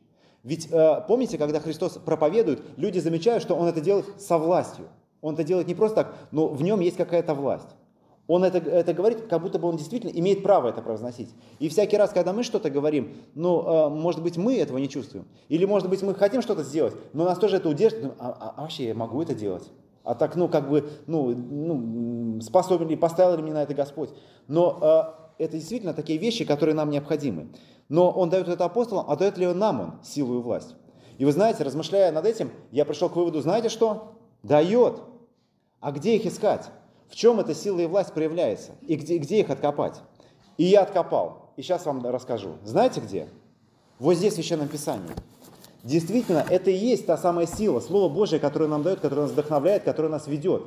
Ведь 0.45 0.71
э, 0.71 1.01
помните, 1.07 1.39
когда 1.39 1.59
Христос 1.59 1.93
проповедует, 1.93 2.61
люди 2.77 2.99
замечают, 2.99 3.41
что 3.43 3.55
Он 3.55 3.67
это 3.67 3.81
делает 3.81 4.05
со 4.21 4.37
властью. 4.37 4.85
Он 5.21 5.33
это 5.33 5.43
делает 5.43 5.67
не 5.67 5.73
просто 5.73 6.03
так, 6.03 6.15
но 6.31 6.47
в 6.47 6.61
нем 6.61 6.81
есть 6.81 6.97
какая-то 6.97 7.33
власть. 7.33 7.69
Он 8.27 8.43
это, 8.43 8.57
это 8.57 8.93
говорит, 8.93 9.27
как 9.27 9.41
будто 9.41 9.59
бы 9.59 9.67
он 9.67 9.77
действительно 9.77 10.11
имеет 10.11 10.43
право 10.43 10.69
это 10.69 10.81
произносить. 10.81 11.29
И 11.59 11.67
всякий 11.69 11.97
раз, 11.97 12.11
когда 12.11 12.31
мы 12.31 12.43
что-то 12.43 12.69
говорим, 12.69 13.15
ну, 13.33 13.61
э, 13.61 13.89
может 13.89 14.21
быть, 14.21 14.37
мы 14.37 14.57
этого 14.57 14.77
не 14.77 14.87
чувствуем. 14.87 15.27
Или, 15.49 15.65
может 15.65 15.89
быть, 15.89 16.03
мы 16.03 16.13
хотим 16.13 16.43
что-то 16.43 16.63
сделать, 16.63 16.93
но 17.13 17.25
нас 17.25 17.39
тоже 17.39 17.57
это 17.57 17.67
удерживает. 17.67 18.05
Ну, 18.05 18.13
а, 18.19 18.53
а 18.55 18.61
вообще 18.61 18.85
я 18.85 18.93
могу 18.93 19.21
это 19.21 19.33
делать? 19.33 19.71
А 20.03 20.13
так, 20.13 20.35
ну, 20.35 20.47
как 20.47 20.69
бы, 20.69 20.89
ну, 21.07 21.29
ну 21.35 22.41
способен 22.41 22.87
ли, 22.87 22.95
поставил 22.95 23.37
ли 23.37 23.41
меня 23.41 23.55
на 23.55 23.63
это 23.63 23.73
Господь? 23.73 24.09
Но 24.47 25.15
э, 25.39 25.43
это 25.43 25.57
действительно 25.57 25.95
такие 25.95 26.19
вещи, 26.19 26.45
которые 26.45 26.75
нам 26.75 26.91
необходимы. 26.91 27.47
Но 27.89 28.11
он 28.11 28.29
дает 28.29 28.47
это 28.47 28.65
апостолам, 28.65 29.05
а 29.07 29.15
дает 29.15 29.37
ли 29.37 29.47
он 29.47 29.59
нам 29.59 29.81
он 29.81 30.03
силу 30.03 30.39
и 30.39 30.41
власть? 30.41 30.75
И 31.17 31.25
вы 31.25 31.31
знаете, 31.31 31.63
размышляя 31.63 32.11
над 32.11 32.25
этим, 32.25 32.51
я 32.71 32.85
пришел 32.85 33.09
к 33.09 33.15
выводу, 33.15 33.41
знаете 33.41 33.69
что? 33.69 34.15
Дает. 34.43 35.01
А 35.79 35.91
где 35.91 36.15
их 36.15 36.25
искать? 36.25 36.69
в 37.09 37.15
чем 37.15 37.39
эта 37.39 37.53
сила 37.53 37.79
и 37.79 37.85
власть 37.85 38.13
проявляется, 38.13 38.71
и 38.81 38.95
где, 38.95 39.17
где 39.17 39.39
их 39.39 39.49
откопать. 39.49 40.01
И 40.57 40.63
я 40.63 40.81
откопал, 40.81 41.51
и 41.55 41.61
сейчас 41.61 41.85
вам 41.85 42.05
расскажу. 42.05 42.53
Знаете 42.63 43.01
где? 43.01 43.27
Вот 43.99 44.15
здесь 44.15 44.33
в 44.33 44.35
Священном 44.35 44.67
Писании. 44.67 45.11
Действительно, 45.83 46.43
это 46.49 46.71
и 46.71 46.75
есть 46.75 47.05
та 47.05 47.17
самая 47.17 47.45
сила, 47.45 47.79
Слово 47.79 48.11
Божие, 48.11 48.39
которое 48.39 48.67
нам 48.67 48.83
дает, 48.83 48.99
которое 48.99 49.21
нас 49.21 49.31
вдохновляет, 49.31 49.83
которое 49.83 50.09
нас 50.09 50.27
ведет. 50.27 50.63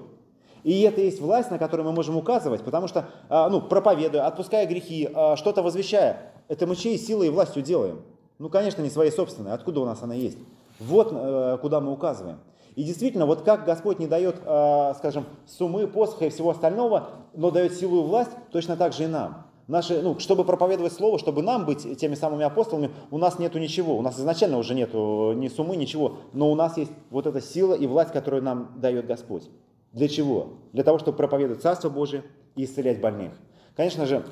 И 0.62 0.82
это 0.82 1.00
есть 1.00 1.20
власть, 1.20 1.50
на 1.50 1.58
которую 1.58 1.86
мы 1.86 1.92
можем 1.92 2.16
указывать, 2.16 2.62
потому 2.62 2.88
что, 2.88 3.08
а, 3.28 3.48
ну, 3.48 3.60
проповедуя, 3.60 4.26
отпуская 4.26 4.66
грехи, 4.66 5.08
а, 5.12 5.36
что-то 5.36 5.62
возвещая, 5.62 6.32
это 6.48 6.66
мы 6.66 6.76
чьей 6.76 6.98
силой 6.98 7.28
и 7.28 7.30
властью 7.30 7.62
делаем? 7.62 8.02
Ну, 8.38 8.48
конечно, 8.48 8.82
не 8.82 8.90
своей 8.90 9.10
собственной. 9.10 9.52
Откуда 9.52 9.80
у 9.80 9.84
нас 9.84 10.02
она 10.02 10.14
есть? 10.14 10.38
Вот 10.80 11.10
э, 11.12 11.58
куда 11.60 11.80
мы 11.80 11.92
указываем. 11.92 12.38
И 12.78 12.84
действительно, 12.84 13.26
вот 13.26 13.42
как 13.42 13.64
Господь 13.64 13.98
не 13.98 14.06
дает, 14.06 14.36
а, 14.44 14.94
скажем, 14.94 15.26
суммы, 15.46 15.88
посоха 15.88 16.26
и 16.26 16.28
всего 16.28 16.50
остального, 16.50 17.08
но 17.34 17.50
дает 17.50 17.74
силу 17.74 18.04
и 18.04 18.06
власть, 18.06 18.30
точно 18.52 18.76
так 18.76 18.92
же 18.92 19.02
и 19.04 19.06
нам. 19.08 19.48
Наши, 19.66 20.00
ну, 20.00 20.16
чтобы 20.20 20.44
проповедовать 20.44 20.92
Слово, 20.92 21.18
чтобы 21.18 21.42
нам 21.42 21.66
быть 21.66 21.98
теми 21.98 22.14
самыми 22.14 22.44
апостолами, 22.44 22.90
у 23.10 23.18
нас 23.18 23.40
нету 23.40 23.58
ничего. 23.58 23.98
У 23.98 24.02
нас 24.02 24.18
изначально 24.20 24.58
уже 24.58 24.74
нету 24.74 25.32
ни 25.34 25.48
суммы, 25.48 25.76
ничего. 25.76 26.18
Но 26.32 26.52
у 26.52 26.54
нас 26.54 26.76
есть 26.76 26.92
вот 27.10 27.26
эта 27.26 27.40
сила 27.40 27.74
и 27.74 27.86
власть, 27.88 28.12
которую 28.12 28.44
нам 28.44 28.70
дает 28.76 29.06
Господь. 29.06 29.50
Для 29.92 30.06
чего? 30.06 30.50
Для 30.72 30.84
того, 30.84 30.98
чтобы 30.98 31.16
проповедовать 31.16 31.60
Царство 31.60 31.90
Божие 31.90 32.22
и 32.54 32.64
исцелять 32.64 33.00
больных. 33.00 33.32
Конечно 33.74 34.06
же, 34.06 34.24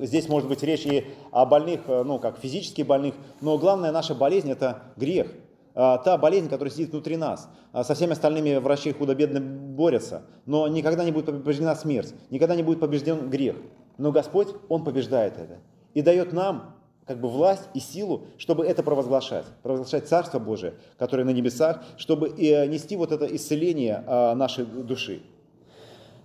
Здесь 0.00 0.28
может 0.28 0.48
быть 0.48 0.62
речь 0.62 0.86
и 0.86 1.04
о 1.30 1.44
больных, 1.44 1.82
ну, 1.86 2.18
как 2.18 2.38
физически 2.38 2.82
больных, 2.82 3.14
но 3.40 3.58
главная 3.58 3.92
наша 3.92 4.14
болезнь– 4.14 4.50
это 4.52 4.82
грех. 4.96 5.26
А, 5.74 5.98
та 5.98 6.16
болезнь, 6.16 6.48
которая 6.48 6.72
сидит 6.72 6.90
внутри 6.90 7.16
нас. 7.16 7.48
Со 7.72 7.94
всеми 7.94 8.12
остальными 8.12 8.56
врачи 8.58 8.92
худо-бедно 8.92 9.40
борются, 9.40 10.22
но 10.46 10.68
никогда 10.68 11.04
не 11.04 11.10
будет 11.10 11.26
побеждена 11.26 11.74
смерть, 11.74 12.14
никогда 12.30 12.54
не 12.54 12.62
будет 12.62 12.78
побежден 12.78 13.28
грех. 13.28 13.56
Но 13.98 14.12
Господь, 14.12 14.48
Он 14.68 14.84
побеждает 14.84 15.36
это 15.36 15.58
и 15.92 16.02
дает 16.02 16.32
нам 16.32 16.76
как 17.04 17.20
бы 17.20 17.28
власть 17.28 17.68
и 17.74 17.80
силу, 17.80 18.26
чтобы 18.38 18.64
это 18.64 18.82
провозглашать, 18.82 19.46
провозглашать 19.62 20.08
Царство 20.08 20.38
Божие, 20.38 20.74
которое 20.96 21.24
на 21.24 21.30
небесах, 21.30 21.82
чтобы 21.96 22.28
э, 22.28 22.66
нести 22.66 22.96
вот 22.96 23.10
это 23.10 23.26
исцеление 23.26 24.02
нашей 24.34 24.64
души. 24.64 25.22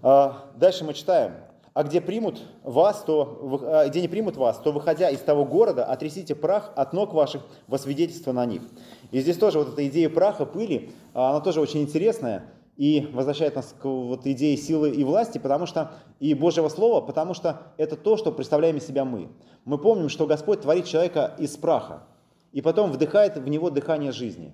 Дальше 0.01 0.86
мы 0.86 0.93
читаем, 0.93 1.34
а 1.73 1.84
где 1.84 2.01
примут 2.01 2.41
вас, 2.63 3.03
то, 3.03 3.62
а, 3.63 3.88
где 3.88 4.01
не 4.01 4.08
примут 4.08 4.38
вас, 4.38 4.58
то, 4.58 4.71
выходя 4.71 5.10
из 5.10 5.19
того 5.19 5.45
города, 5.45 5.86
отрясите 5.86 6.36
прах 6.36 6.71
от 6.75 6.93
ног 6.93 7.13
ваших 7.13 7.43
во 7.67 7.77
свидетельство 7.77 8.32
на 8.32 8.45
них. 8.45 8.62
И 9.12 9.19
здесь 9.21 9.38
тоже 9.38 9.60
вот 9.60 9.69
эта 9.73 9.88
идея 9.88 10.10
праха, 10.10 10.45
пыли, 10.45 10.91
а, 11.13 11.32
она 11.32 11.39
тоже 11.41 11.62
очень 11.62 11.82
интересная 11.82 12.45
и 12.77 13.10
возвращает 13.13 13.55
нас 13.55 13.75
к 13.77 13.86
вот 13.86 14.25
идее 14.25 14.55
силы 14.55 14.89
и 14.91 15.03
власти, 15.03 15.38
потому 15.38 15.65
что 15.65 15.91
и 16.19 16.34
Божьего 16.34 16.69
Слова, 16.69 17.01
потому 17.01 17.34
что 17.34 17.63
это 17.77 17.97
то, 17.97 18.15
что 18.15 18.32
представляем 18.32 18.77
из 18.77 18.88
себя 18.88 19.03
мы. 19.03 19.29
Мы 19.65 19.77
помним, 19.77 20.08
что 20.08 20.25
Господь 20.25 20.62
творит 20.62 20.86
человека 20.86 21.36
из 21.38 21.58
праха, 21.58 22.03
и 22.53 22.62
потом 22.62 22.91
вдыхает 22.91 23.38
в 23.38 23.47
него 23.47 23.69
дыхание 23.69 24.12
жизни. 24.12 24.53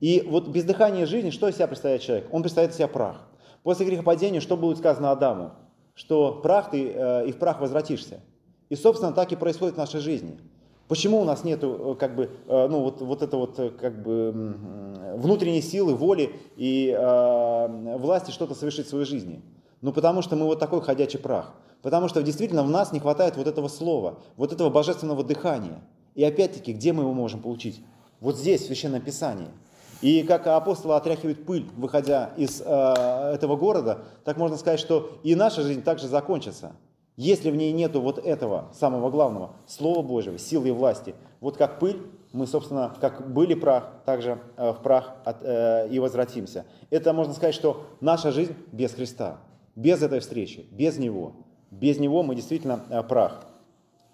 И 0.00 0.22
вот 0.28 0.48
без 0.48 0.64
дыхания 0.64 1.06
жизни 1.06 1.30
что 1.30 1.48
из 1.48 1.54
себя 1.54 1.66
представляет 1.66 2.02
человек? 2.02 2.28
Он 2.30 2.42
представляет 2.42 2.72
из 2.72 2.76
себя 2.76 2.88
прах. 2.88 3.26
После 3.62 3.86
грехопадения 3.86 4.40
что 4.40 4.56
будет 4.56 4.76
сказано 4.76 5.10
Адаму? 5.10 5.52
Что 5.96 6.34
прах 6.42 6.70
ты 6.70 6.92
э, 6.94 7.26
и 7.26 7.32
в 7.32 7.38
прах 7.38 7.60
возвратишься. 7.60 8.20
И, 8.68 8.76
собственно, 8.76 9.12
так 9.12 9.32
и 9.32 9.36
происходит 9.36 9.76
в 9.76 9.78
нашей 9.78 10.00
жизни. 10.00 10.38
Почему 10.88 11.20
у 11.20 11.24
нас 11.24 11.42
нет 11.42 11.60
э, 11.62 11.96
как 11.98 12.14
бы, 12.14 12.30
э, 12.46 12.68
ну, 12.68 12.82
вот, 12.82 13.00
вот 13.00 13.22
это 13.22 13.38
вот, 13.38 13.58
э, 13.58 13.70
как 13.70 14.02
бы, 14.02 14.54
внутренней 15.16 15.62
силы, 15.62 15.94
воли 15.94 16.32
и 16.56 16.94
э, 16.96 17.96
власти 17.96 18.30
что-то 18.30 18.54
совершить 18.54 18.86
в 18.86 18.90
своей 18.90 19.06
жизни? 19.06 19.40
Ну, 19.80 19.92
потому 19.92 20.20
что 20.20 20.36
мы 20.36 20.44
вот 20.44 20.58
такой 20.58 20.82
ходячий 20.82 21.18
прах. 21.18 21.54
Потому 21.80 22.08
что 22.08 22.22
действительно 22.22 22.62
в 22.62 22.68
нас 22.70 22.92
не 22.92 23.00
хватает 23.00 23.36
вот 23.38 23.46
этого 23.46 23.68
слова, 23.68 24.18
вот 24.36 24.52
этого 24.52 24.68
божественного 24.68 25.24
дыхания. 25.24 25.80
И 26.14 26.22
опять-таки, 26.22 26.74
где 26.74 26.92
мы 26.92 27.04
его 27.04 27.14
можем 27.14 27.40
получить? 27.40 27.80
Вот 28.20 28.36
здесь, 28.36 28.62
в 28.62 28.66
Священном 28.66 29.00
Писании. 29.00 29.48
И 30.02 30.22
как 30.22 30.46
апостолы 30.46 30.94
отряхивают 30.94 31.44
пыль, 31.46 31.66
выходя 31.76 32.30
из 32.36 32.62
э, 32.64 32.64
этого 33.34 33.56
города, 33.56 34.00
так 34.24 34.36
можно 34.36 34.56
сказать, 34.56 34.80
что 34.80 35.18
и 35.22 35.34
наша 35.34 35.62
жизнь 35.62 35.82
также 35.82 36.06
закончится. 36.06 36.72
Если 37.16 37.50
в 37.50 37.56
ней 37.56 37.72
нету 37.72 38.02
вот 38.02 38.18
этого 38.18 38.68
самого 38.74 39.10
главного, 39.10 39.52
Слова 39.66 40.02
Божьего, 40.02 40.38
силы 40.38 40.68
и 40.68 40.70
власти, 40.70 41.14
вот 41.40 41.56
как 41.56 41.78
пыль, 41.78 42.02
мы, 42.32 42.46
собственно, 42.46 42.94
как 43.00 43.32
были 43.32 43.54
прах, 43.54 43.90
также 44.04 44.38
э, 44.58 44.72
в 44.72 44.82
прах 44.82 45.14
от, 45.24 45.38
э, 45.42 45.88
и 45.90 45.98
возвратимся. 45.98 46.66
Это 46.90 47.14
можно 47.14 47.32
сказать, 47.32 47.54
что 47.54 47.86
наша 48.02 48.32
жизнь 48.32 48.54
без 48.72 48.92
Христа, 48.92 49.38
без 49.74 50.02
этой 50.02 50.20
встречи, 50.20 50.66
без 50.70 50.98
Него. 50.98 51.32
Без 51.70 51.98
Него 51.98 52.22
мы 52.22 52.34
действительно 52.34 52.80
э, 52.90 53.02
прах. 53.02 53.46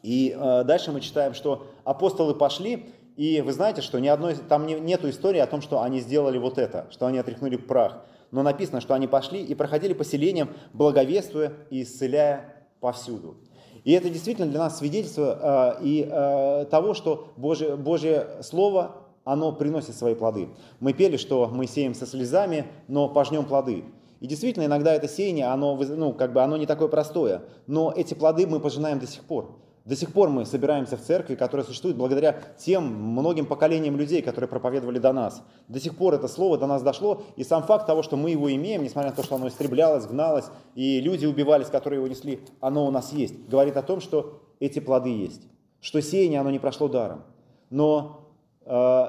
И 0.05 0.37
э, 0.39 0.65
дальше 0.65 0.93
мы 0.93 1.01
читаем, 1.01 1.35
что 1.35 1.67
апостолы 1.83 2.35
пошли, 2.35 2.87
и 3.17 3.41
вы 3.41 3.53
знаете, 3.53 3.83
что 3.83 3.99
ни 3.99 4.09
одной, 4.09 4.35
там 4.35 4.67
не, 4.67 4.75
нету 4.75 5.11
истории 5.11 5.39
о 5.39 5.47
том, 5.47 5.61
что 5.61 5.83
они 5.83 6.01
сделали 6.01 6.39
вот 6.39 6.59
это, 6.59 6.87
что 6.91 7.07
они 7.07 7.19
отряхнули 7.19 7.57
прах. 7.57 8.05
Но 8.31 8.43
написано, 8.43 8.81
что 8.81 8.95
они 8.95 9.07
пошли 9.07 9.43
и 9.43 9.55
проходили 9.55 9.93
поселением, 9.93 10.51
благовествуя 10.73 11.53
и 11.71 11.83
исцеляя 11.83 12.67
повсюду. 12.81 13.37
И 13.85 13.93
это 13.93 14.09
действительно 14.09 14.47
для 14.47 14.61
нас 14.61 14.79
свидетельство 14.79 15.77
э, 15.81 15.85
и 15.85 16.09
э, 16.11 16.67
того, 16.71 16.95
что 16.95 17.29
Божье, 17.37 17.77
Божье 17.77 18.27
Слово, 18.43 18.97
оно 19.25 19.53
приносит 19.53 19.95
свои 19.95 20.15
плоды. 20.15 20.49
Мы 20.81 20.93
пели, 20.93 21.17
что 21.17 21.49
мы 21.53 21.67
сеем 21.67 21.95
со 21.95 22.07
слезами, 22.07 22.67
но 22.89 23.09
пожнем 23.09 23.45
плоды. 23.45 23.85
И 24.21 24.27
действительно, 24.27 24.65
иногда 24.67 24.95
это 24.95 25.09
сеяние, 25.09 25.47
оно, 25.47 25.77
ну, 25.77 26.13
как 26.13 26.33
бы 26.33 26.43
оно 26.43 26.57
не 26.57 26.67
такое 26.67 26.89
простое, 26.89 27.43
но 27.67 27.93
эти 27.95 28.15
плоды 28.15 28.47
мы 28.47 28.61
пожинаем 28.61 28.99
до 29.01 29.07
сих 29.07 29.23
пор. 29.25 29.59
До 29.85 29.97
сих 29.97 30.13
пор 30.13 30.29
мы 30.29 30.47
собираемся 30.47 30.97
в 30.97 31.01
церкви, 31.01 31.35
которая 31.35 31.67
существует 31.67 31.97
благодаря 31.97 32.41
тем 32.57 32.85
многим 32.85 33.47
поколениям 33.47 33.97
людей, 33.97 34.23
которые 34.23 34.49
проповедовали 34.49 35.01
до 35.01 35.13
нас. 35.13 35.43
До 35.67 35.81
сих 35.81 35.97
пор 35.97 36.15
это 36.15 36.29
слово 36.29 36.57
до 36.57 36.67
нас 36.67 36.83
дошло, 36.83 37.23
и 37.35 37.43
сам 37.43 37.65
факт 37.65 37.87
того, 37.87 38.03
что 38.03 38.17
мы 38.17 38.31
его 38.31 38.53
имеем, 38.55 38.85
несмотря 38.85 39.11
на 39.11 39.17
то, 39.17 39.25
что 39.25 39.35
оно 39.35 39.49
истреблялось, 39.49 40.07
гналось, 40.07 40.47
и 40.77 41.01
люди 41.01 41.27
убивались, 41.27 41.67
которые 41.67 41.99
его 41.99 42.07
несли, 42.07 42.41
оно 42.61 42.87
у 42.87 42.93
нас 42.93 43.13
есть, 43.13 43.49
говорит 43.49 43.77
о 43.77 43.83
том, 43.83 44.01
что 44.01 44.41
эти 44.61 44.79
плоды 44.79 45.11
есть, 45.11 45.43
что 45.81 46.01
сеяние, 46.01 46.41
оно 46.41 46.51
не 46.53 46.61
прошло 46.61 46.87
даром. 46.87 47.25
Но 47.69 48.29
э, 48.65 49.05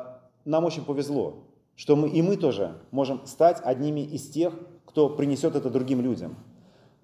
нам 0.45 0.65
очень 0.65 0.83
повезло, 0.83 1.43
что 1.75 1.95
мы, 1.95 2.09
и 2.09 2.23
мы 2.23 2.35
тоже 2.35 2.77
можем 2.89 3.21
стать 3.27 3.61
одними 3.63 4.01
из 4.01 4.27
тех, 4.29 4.53
кто 4.85 5.09
принесет 5.09 5.55
это 5.55 5.69
другим 5.69 6.01
людям. 6.01 6.35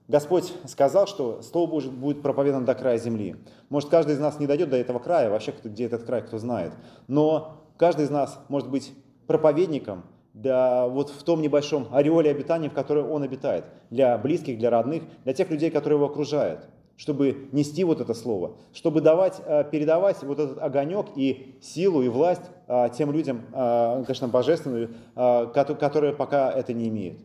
Господь 0.10 0.52
сказал, 0.66 1.06
что 1.06 1.44
Слово 1.44 1.70
Божье 1.70 1.92
будет 1.92 2.24
проповедано 2.24 2.66
до 2.66 2.74
края 2.74 2.98
земли. 2.98 3.36
Может, 3.70 3.90
каждый 3.90 4.16
из 4.16 4.20
нас 4.20 4.40
не 4.40 4.48
дойдет 4.48 4.72
до 4.72 4.76
этого 4.76 4.98
края, 4.98 5.30
вообще, 5.30 5.54
где 5.64 5.86
этот 5.86 6.04
край, 6.04 6.24
кто 6.24 6.40
знает. 6.40 6.74
Но 7.08 7.62
каждый 7.78 8.06
из 8.06 8.10
нас 8.10 8.40
может 8.50 8.72
быть 8.72 8.92
проповедником 9.28 10.04
да, 10.34 10.88
вот 10.88 11.12
в 11.12 11.22
том 11.22 11.44
небольшом 11.44 11.88
ореоле 11.92 12.32
обитания, 12.32 12.70
в 12.70 12.74
котором 12.74 13.12
он 13.12 13.22
обитает, 13.22 13.66
для 13.92 14.18
близких, 14.18 14.58
для 14.58 14.72
родных, 14.72 15.04
для 15.26 15.34
тех 15.34 15.52
людей, 15.52 15.70
которые 15.70 15.98
его 15.98 16.08
окружают, 16.08 16.68
чтобы 16.98 17.48
нести 17.52 17.84
вот 17.84 18.02
это 18.02 18.16
слово, 18.16 18.54
чтобы 18.74 19.02
давать, 19.02 19.40
э, 19.46 19.64
передавать 19.72 20.24
вот 20.24 20.40
этот 20.40 20.58
огонек 20.58 21.08
и 21.16 21.56
силу, 21.62 22.02
и 22.02 22.10
власть 22.10 22.50
э, 22.68 22.90
тем 22.98 23.12
людям, 23.12 23.44
э, 23.54 24.04
конечно, 24.06 24.28
божественную, 24.28 24.90
которые 25.14 26.14
пока 26.14 26.52
это 26.52 26.74
не 26.74 26.88
имеют. 26.88 27.20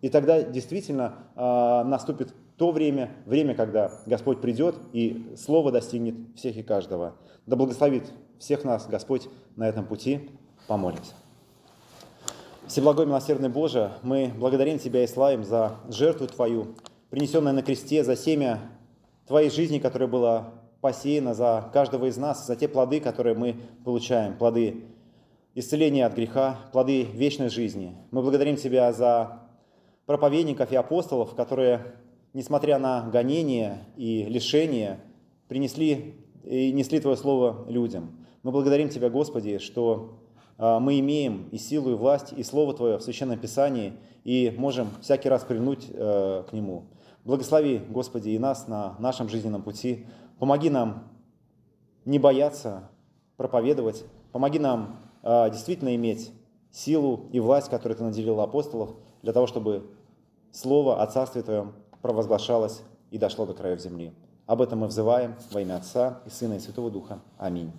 И 0.00 0.08
тогда 0.08 0.42
действительно 0.42 1.14
э, 1.36 1.40
наступит 1.84 2.34
то 2.56 2.72
время, 2.72 3.10
время, 3.24 3.54
когда 3.54 3.90
Господь 4.06 4.40
придет 4.40 4.76
и 4.92 5.34
Слово 5.36 5.72
достигнет 5.72 6.14
всех 6.36 6.56
и 6.56 6.62
каждого. 6.62 7.14
Да 7.46 7.56
благословит 7.56 8.04
всех 8.38 8.64
нас 8.64 8.86
Господь 8.86 9.28
на 9.56 9.68
этом 9.68 9.86
пути. 9.86 10.30
Помолимся. 10.66 11.14
Всеблагой 12.66 13.06
милосердный 13.06 13.48
Боже, 13.48 13.92
мы 14.02 14.30
благодарим 14.36 14.78
Тебя 14.78 15.04
и 15.04 15.06
славим 15.06 15.42
за 15.42 15.76
жертву 15.88 16.26
Твою, 16.26 16.76
принесенную 17.10 17.54
на 17.54 17.62
кресте, 17.62 18.04
за 18.04 18.14
семя 18.14 18.60
Твоей 19.26 19.50
жизни, 19.50 19.78
которая 19.78 20.08
была 20.08 20.50
посеяна 20.80 21.34
за 21.34 21.68
каждого 21.72 22.06
из 22.06 22.16
нас, 22.16 22.46
за 22.46 22.56
те 22.56 22.68
плоды, 22.68 23.00
которые 23.00 23.34
мы 23.34 23.56
получаем, 23.84 24.36
плоды 24.36 24.84
исцеления 25.54 26.06
от 26.06 26.14
греха, 26.14 26.58
плоды 26.72 27.02
вечной 27.02 27.48
жизни. 27.48 27.96
Мы 28.10 28.22
благодарим 28.22 28.56
Тебя 28.56 28.92
за 28.92 29.40
проповедников 30.10 30.72
и 30.72 30.74
апостолов, 30.74 31.36
которые, 31.36 31.94
несмотря 32.32 32.80
на 32.80 33.08
гонения 33.10 33.84
и 33.96 34.24
лишения, 34.24 34.98
принесли 35.46 36.16
и 36.42 36.72
несли 36.72 36.98
Твое 36.98 37.16
Слово 37.16 37.64
людям. 37.68 38.26
Мы 38.42 38.50
благодарим 38.50 38.88
Тебя, 38.88 39.08
Господи, 39.08 39.58
что 39.58 40.18
а, 40.58 40.80
мы 40.80 40.98
имеем 40.98 41.48
и 41.52 41.58
силу, 41.58 41.92
и 41.92 41.94
власть, 41.94 42.32
и 42.36 42.42
Слово 42.42 42.74
Твое 42.74 42.98
в 42.98 43.02
Священном 43.02 43.38
Писании, 43.38 43.92
и 44.24 44.52
можем 44.58 44.88
всякий 45.00 45.28
раз 45.28 45.44
прильнуть 45.44 45.86
э, 45.88 46.42
к 46.50 46.52
Нему. 46.52 46.86
Благослови, 47.24 47.80
Господи, 47.88 48.30
и 48.30 48.38
нас 48.40 48.66
на 48.66 48.96
нашем 48.98 49.28
жизненном 49.28 49.62
пути. 49.62 50.06
Помоги 50.40 50.70
нам 50.70 51.04
не 52.04 52.18
бояться 52.18 52.90
проповедовать. 53.36 54.04
Помоги 54.32 54.58
нам 54.58 54.96
э, 55.22 55.50
действительно 55.52 55.94
иметь 55.94 56.32
силу 56.72 57.28
и 57.30 57.38
власть, 57.38 57.70
которую 57.70 57.96
Ты 57.96 58.02
наделил 58.02 58.40
апостолов, 58.40 58.96
для 59.22 59.32
того, 59.32 59.46
чтобы 59.46 59.88
Слово 60.52 61.00
о 61.00 61.06
Царстве 61.06 61.42
Твоем 61.42 61.72
провозглашалось 62.02 62.80
и 63.10 63.18
дошло 63.18 63.46
до 63.46 63.54
краев 63.54 63.80
земли. 63.80 64.12
Об 64.46 64.62
этом 64.62 64.80
мы 64.80 64.88
взываем 64.88 65.36
во 65.52 65.60
имя 65.60 65.76
Отца 65.76 66.20
и 66.26 66.30
Сына 66.30 66.54
и 66.54 66.58
Святого 66.58 66.90
Духа. 66.90 67.20
Аминь. 67.38 67.72